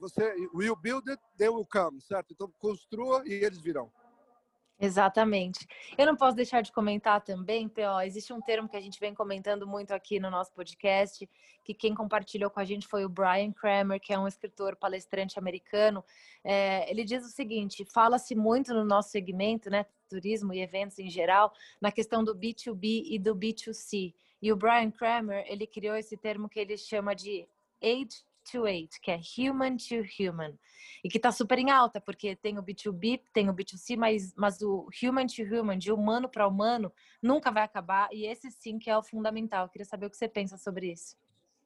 você 0.00 0.34
will 0.54 0.76
build 0.76 1.10
it, 1.10 1.22
they 1.36 1.48
will 1.48 1.66
come, 1.66 2.00
certo? 2.00 2.32
Então, 2.32 2.50
construa 2.58 3.22
e 3.26 3.32
eles 3.32 3.60
virão. 3.60 3.92
Exatamente. 4.80 5.66
Eu 5.96 6.04
não 6.04 6.16
posso 6.16 6.36
deixar 6.36 6.60
de 6.60 6.72
comentar 6.72 7.20
também, 7.20 7.68
P.O., 7.68 8.00
existe 8.00 8.32
um 8.32 8.40
termo 8.40 8.68
que 8.68 8.76
a 8.76 8.80
gente 8.80 8.98
vem 8.98 9.14
comentando 9.14 9.66
muito 9.66 9.92
aqui 9.92 10.18
no 10.18 10.30
nosso 10.30 10.52
podcast, 10.52 11.28
que 11.62 11.72
quem 11.72 11.94
compartilhou 11.94 12.50
com 12.50 12.60
a 12.60 12.64
gente 12.64 12.86
foi 12.86 13.04
o 13.04 13.08
Brian 13.08 13.52
Kramer, 13.52 14.00
que 14.00 14.12
é 14.12 14.18
um 14.18 14.26
escritor 14.26 14.76
palestrante 14.76 15.38
americano. 15.38 16.04
É, 16.42 16.90
ele 16.90 17.04
diz 17.04 17.24
o 17.24 17.28
seguinte: 17.28 17.84
fala-se 17.84 18.34
muito 18.34 18.74
no 18.74 18.84
nosso 18.84 19.10
segmento, 19.10 19.70
né, 19.70 19.86
turismo 20.08 20.52
e 20.52 20.60
eventos 20.60 20.98
em 20.98 21.08
geral, 21.08 21.52
na 21.80 21.92
questão 21.92 22.24
do 22.24 22.34
B2B 22.34 23.04
e 23.06 23.18
do 23.18 23.34
B2C. 23.34 24.12
E 24.42 24.52
o 24.52 24.56
Brian 24.56 24.90
Kramer, 24.90 25.44
ele 25.48 25.66
criou 25.66 25.96
esse 25.96 26.16
termo 26.16 26.48
que 26.48 26.58
ele 26.58 26.76
chama 26.76 27.14
de 27.14 27.48
age 27.80 28.24
to 28.44 28.64
que 29.00 29.10
é 29.10 29.20
human 29.38 29.76
to 29.76 30.04
human, 30.18 30.58
e 31.02 31.08
que 31.08 31.18
está 31.18 31.32
super 31.32 31.58
em 31.58 31.70
alta, 31.70 32.00
porque 32.00 32.36
tem 32.36 32.58
o 32.58 32.62
B2B, 32.62 33.20
tem 33.32 33.48
o 33.48 33.54
B2C, 33.54 33.96
mas, 33.96 34.34
mas 34.36 34.60
o 34.62 34.88
human 35.02 35.26
to 35.26 35.42
human, 35.42 35.78
de 35.78 35.90
humano 35.90 36.28
para 36.28 36.46
humano, 36.46 36.92
nunca 37.22 37.50
vai 37.50 37.62
acabar, 37.62 38.08
e 38.12 38.26
esse 38.26 38.50
sim 38.50 38.78
que 38.78 38.90
é 38.90 38.96
o 38.96 39.02
fundamental. 39.02 39.64
Eu 39.66 39.70
queria 39.70 39.84
saber 39.84 40.06
o 40.06 40.10
que 40.10 40.16
você 40.16 40.28
pensa 40.28 40.56
sobre 40.56 40.92
isso. 40.92 41.16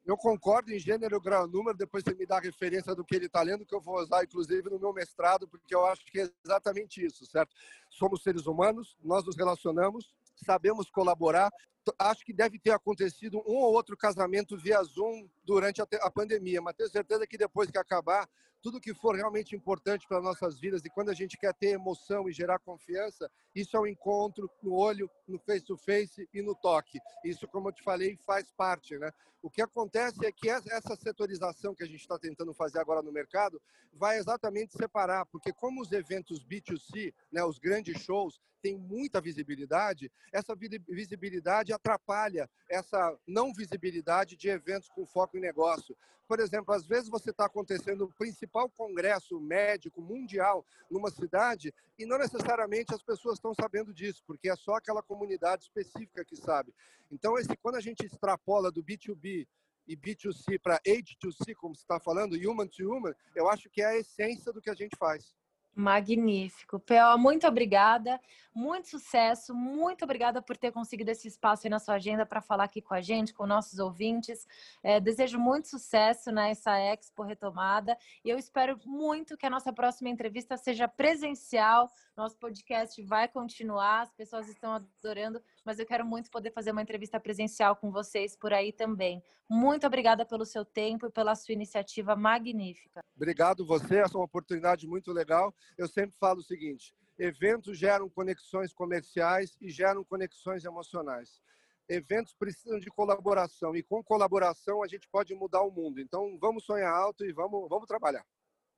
Eu 0.09 0.17
concordo 0.17 0.73
em 0.73 0.79
gênero, 0.79 1.21
grau, 1.21 1.47
número, 1.47 1.77
depois 1.77 2.03
você 2.03 2.14
me 2.14 2.25
dá 2.25 2.38
a 2.38 2.41
referência 2.41 2.95
do 2.95 3.05
que 3.05 3.14
ele 3.14 3.27
está 3.27 3.43
lendo, 3.43 3.67
que 3.67 3.75
eu 3.75 3.81
vou 3.81 4.01
usar, 4.01 4.25
inclusive, 4.25 4.71
no 4.71 4.79
meu 4.79 4.91
mestrado, 4.91 5.47
porque 5.47 5.75
eu 5.75 5.85
acho 5.85 6.03
que 6.07 6.21
é 6.21 6.31
exatamente 6.43 7.05
isso, 7.05 7.27
certo? 7.27 7.55
Somos 7.91 8.23
seres 8.23 8.47
humanos, 8.47 8.97
nós 9.05 9.23
nos 9.27 9.37
relacionamos, 9.37 10.17
sabemos 10.44 10.90
colaborar. 10.90 11.51
Acho 11.98 12.24
que 12.24 12.35
deve 12.35 12.59
ter 12.59 12.72
acontecido 12.72 13.38
um 13.46 13.57
ou 13.57 13.72
outro 13.72 13.96
casamento 13.96 14.59
via 14.59 14.83
Zoom 14.83 15.27
durante 15.42 15.81
a, 15.81 16.11
pandemia, 16.11 16.61
mas 16.61 16.77
tenho 16.77 16.90
certeza 16.90 17.27
que 17.27 17.38
depois 17.38 17.70
que 17.70 17.79
acabar, 17.79 18.29
tudo 18.61 18.81
que 18.81 18.92
for 18.92 19.14
realmente 19.14 19.57
importante 19.57 20.07
para 20.07 20.20
nossas 20.20 20.59
vidas 20.59 20.85
e 20.85 20.90
quando 20.90 21.09
a 21.09 21.14
gente 21.14 21.38
quer 21.38 21.55
ter 21.55 21.68
emoção 21.68 22.29
e 22.29 22.33
gerar 22.33 22.59
confiança, 22.59 23.31
isso 23.55 23.77
é 23.77 23.81
um 23.81 23.87
encontro 23.87 24.51
no 24.62 24.74
olho, 24.74 25.11
no 25.27 25.38
face 25.38 25.64
to 25.64 25.77
face 25.77 26.29
e 26.35 26.42
no 26.42 26.55
toque. 26.55 26.98
Isso, 27.24 27.46
como 27.48 27.68
eu 27.68 27.72
te 27.72 27.83
falei, 27.83 28.18
faz 28.27 28.51
parte, 28.53 28.98
né? 28.98 29.11
O 29.40 29.48
que 29.48 29.62
acontece 29.62 30.27
é 30.27 30.33
que 30.33 30.51
essa 30.51 30.96
setorização 30.96 31.74
que 31.74 31.85
a 31.85 31.87
gente 31.87 32.01
está 32.01 32.18
tentando 32.18 32.53
fazer 32.53 32.81
agora 32.81 33.01
no 33.01 33.12
mercado 33.12 33.62
vai 33.92 34.18
exatamente 34.18 34.77
separar, 34.77 35.24
porque 35.27 35.53
como 35.53 35.81
os 35.81 35.92
eventos 35.92 36.44
B2C, 36.44 37.14
né, 37.31 37.44
os 37.44 37.59
grandes 37.59 38.01
shows, 38.03 38.40
têm 38.59 38.77
muita 38.77 39.21
visibilidade, 39.21 40.11
essa 40.33 40.55
visibilidade 40.55 41.73
atrapalha 41.73 42.49
essa 42.68 43.16
não 43.27 43.53
visibilidade 43.53 44.37
de 44.37 44.49
eventos 44.49 44.88
com 44.88 45.07
foco 45.07 45.37
em 45.37 45.40
negócio. 45.40 45.97
Por 46.27 46.40
exemplo, 46.40 46.75
às 46.75 46.87
vezes 46.87 47.09
você 47.09 47.31
está 47.31 47.47
acontecendo 47.47 48.05
o 48.05 48.12
principal 48.12 48.68
congresso 48.68 49.40
médico 49.40 50.03
mundial 50.03 50.64
numa 50.90 51.11
cidade 51.11 51.73
e 51.99 52.05
não 52.05 52.18
necessariamente 52.18 52.94
as 52.94 53.03
pessoas 53.03 53.38
estão 53.38 53.55
sabendo 53.55 53.94
disso, 53.94 54.23
porque 54.27 54.51
é 54.51 54.57
só 54.57 54.75
aquela 54.75 55.03
comunidade 55.03 55.62
específica 55.62 56.25
que 56.25 56.37
sabe. 56.37 56.75
Então, 57.11 57.38
esse, 57.38 57.57
quando 57.57 57.77
a 57.77 57.81
gente 57.81 58.05
extrapola 58.05 58.71
do 58.71 58.85
B2B 58.85 59.49
e 59.87 59.97
B2C 59.97 60.61
para 60.61 60.79
H2C, 60.81 61.55
como 61.57 61.75
você 61.75 61.81
está 61.81 61.99
falando, 61.99 62.35
human 62.35 62.66
to 62.66 62.92
human, 62.92 63.14
eu 63.35 63.49
acho 63.49 63.71
que 63.71 63.81
é 63.81 63.87
a 63.87 63.97
essência 63.97 64.53
do 64.53 64.61
que 64.61 64.68
a 64.68 64.75
gente 64.75 64.94
faz. 64.99 65.35
Magnífico. 65.79 66.81
P.O., 66.81 67.17
muito 67.17 67.47
obrigada, 67.47 68.21
muito 68.53 68.88
sucesso, 68.88 69.55
muito 69.55 70.03
obrigada 70.03 70.43
por 70.43 70.57
ter 70.57 70.73
conseguido 70.73 71.12
esse 71.12 71.29
espaço 71.29 71.67
aí 71.67 71.71
na 71.71 71.79
sua 71.79 71.95
agenda 71.95 72.27
para 72.27 72.41
falar 72.41 72.64
aqui 72.64 72.83
com 72.83 72.95
a 72.95 73.01
gente, 73.01 73.33
com 73.33 73.47
nossos 73.47 73.79
ouvintes. 73.79 74.45
É, 74.83 74.99
desejo 74.99 75.38
muito 75.38 75.69
sucesso 75.69 76.33
nessa 76.33 76.77
Expo 76.81 77.23
retomada 77.23 77.97
e 78.25 78.29
eu 78.29 78.37
espero 78.37 78.77
muito 78.85 79.37
que 79.37 79.47
a 79.47 79.51
nossa 79.51 79.73
próxima 79.73 80.09
entrevista 80.11 80.57
seja 80.57 80.88
presencial. 80.88 81.88
Nosso 82.17 82.37
podcast 82.38 83.01
vai 83.05 83.29
continuar, 83.29 84.01
as 84.01 84.12
pessoas 84.12 84.49
estão 84.49 84.73
adorando, 84.73 85.41
mas 85.68 85.78
eu 85.78 85.85
quero 85.85 86.02
muito 86.07 86.31
poder 86.31 86.50
fazer 86.50 86.70
uma 86.72 86.81
entrevista 86.81 87.20
presencial 87.20 87.76
com 87.76 87.92
vocês 87.92 88.35
por 88.35 88.54
aí 88.54 88.72
também. 88.72 89.22
Muito 89.46 89.87
obrigada 89.87 90.24
pelo 90.24 90.46
seu 90.46 90.64
tempo 90.64 91.07
e 91.07 91.11
pela 91.11 91.35
sua 91.35 91.52
iniciativa 91.52 92.16
magnífica. 92.16 93.00
Obrigado 93.14 93.66
você, 93.66 93.98
essa 93.98 94.16
é 94.16 94.18
uma 94.18 94.24
oportunidade 94.24 94.87
muito 94.87 95.12
legal 95.12 95.54
eu 95.76 95.87
sempre 95.87 96.16
falo 96.18 96.40
o 96.40 96.42
seguinte: 96.42 96.94
eventos 97.18 97.78
geram 97.78 98.09
conexões 98.09 98.72
comerciais 98.72 99.59
e 99.61 99.68
geram 99.68 100.02
conexões 100.02 100.64
emocionais. 100.64 101.42
Eventos 101.87 102.33
precisam 102.33 102.78
de 102.78 102.88
colaboração 102.88 103.76
e 103.76 103.83
com 103.83 104.02
colaboração 104.02 104.83
a 104.83 104.88
gente 104.88 105.07
pode 105.11 105.35
mudar 105.35 105.61
o 105.61 105.70
mundo. 105.70 106.00
Então 106.00 106.38
vamos 106.40 106.64
sonhar 106.64 106.94
alto 106.94 107.26
e 107.26 107.33
vamos, 107.33 107.68
vamos 107.68 107.87
trabalhar. 107.87 108.24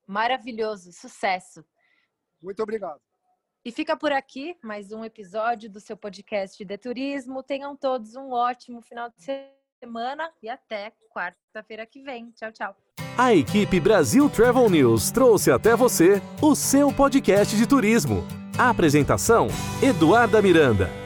Maravilhoso, 0.08 0.92
sucesso. 0.92 1.64
Muito 2.42 2.60
obrigado. 2.60 3.00
E 3.62 3.70
fica 3.70 3.94
por 3.94 4.10
aqui 4.10 4.56
mais 4.62 4.90
um 4.90 5.04
episódio 5.04 5.68
do 5.68 5.80
seu 5.80 5.94
podcast 5.94 6.64
de 6.64 6.78
turismo. 6.78 7.42
Tenham 7.42 7.76
todos 7.76 8.16
um 8.16 8.32
ótimo 8.32 8.80
final 8.80 9.10
de 9.10 9.22
semana 9.78 10.30
e 10.42 10.48
até 10.48 10.92
quarta-feira 11.14 11.84
que 11.84 12.02
vem. 12.02 12.30
Tchau, 12.30 12.50
tchau. 12.52 12.76
A 13.18 13.34
equipe 13.34 13.78
Brasil 13.78 14.30
Travel 14.30 14.70
News 14.70 15.10
trouxe 15.10 15.50
até 15.50 15.76
você 15.76 16.22
o 16.40 16.54
seu 16.54 16.90
podcast 16.90 17.54
de 17.54 17.66
turismo. 17.66 18.24
A 18.58 18.70
apresentação: 18.70 19.48
Eduarda 19.82 20.40
Miranda. 20.40 20.99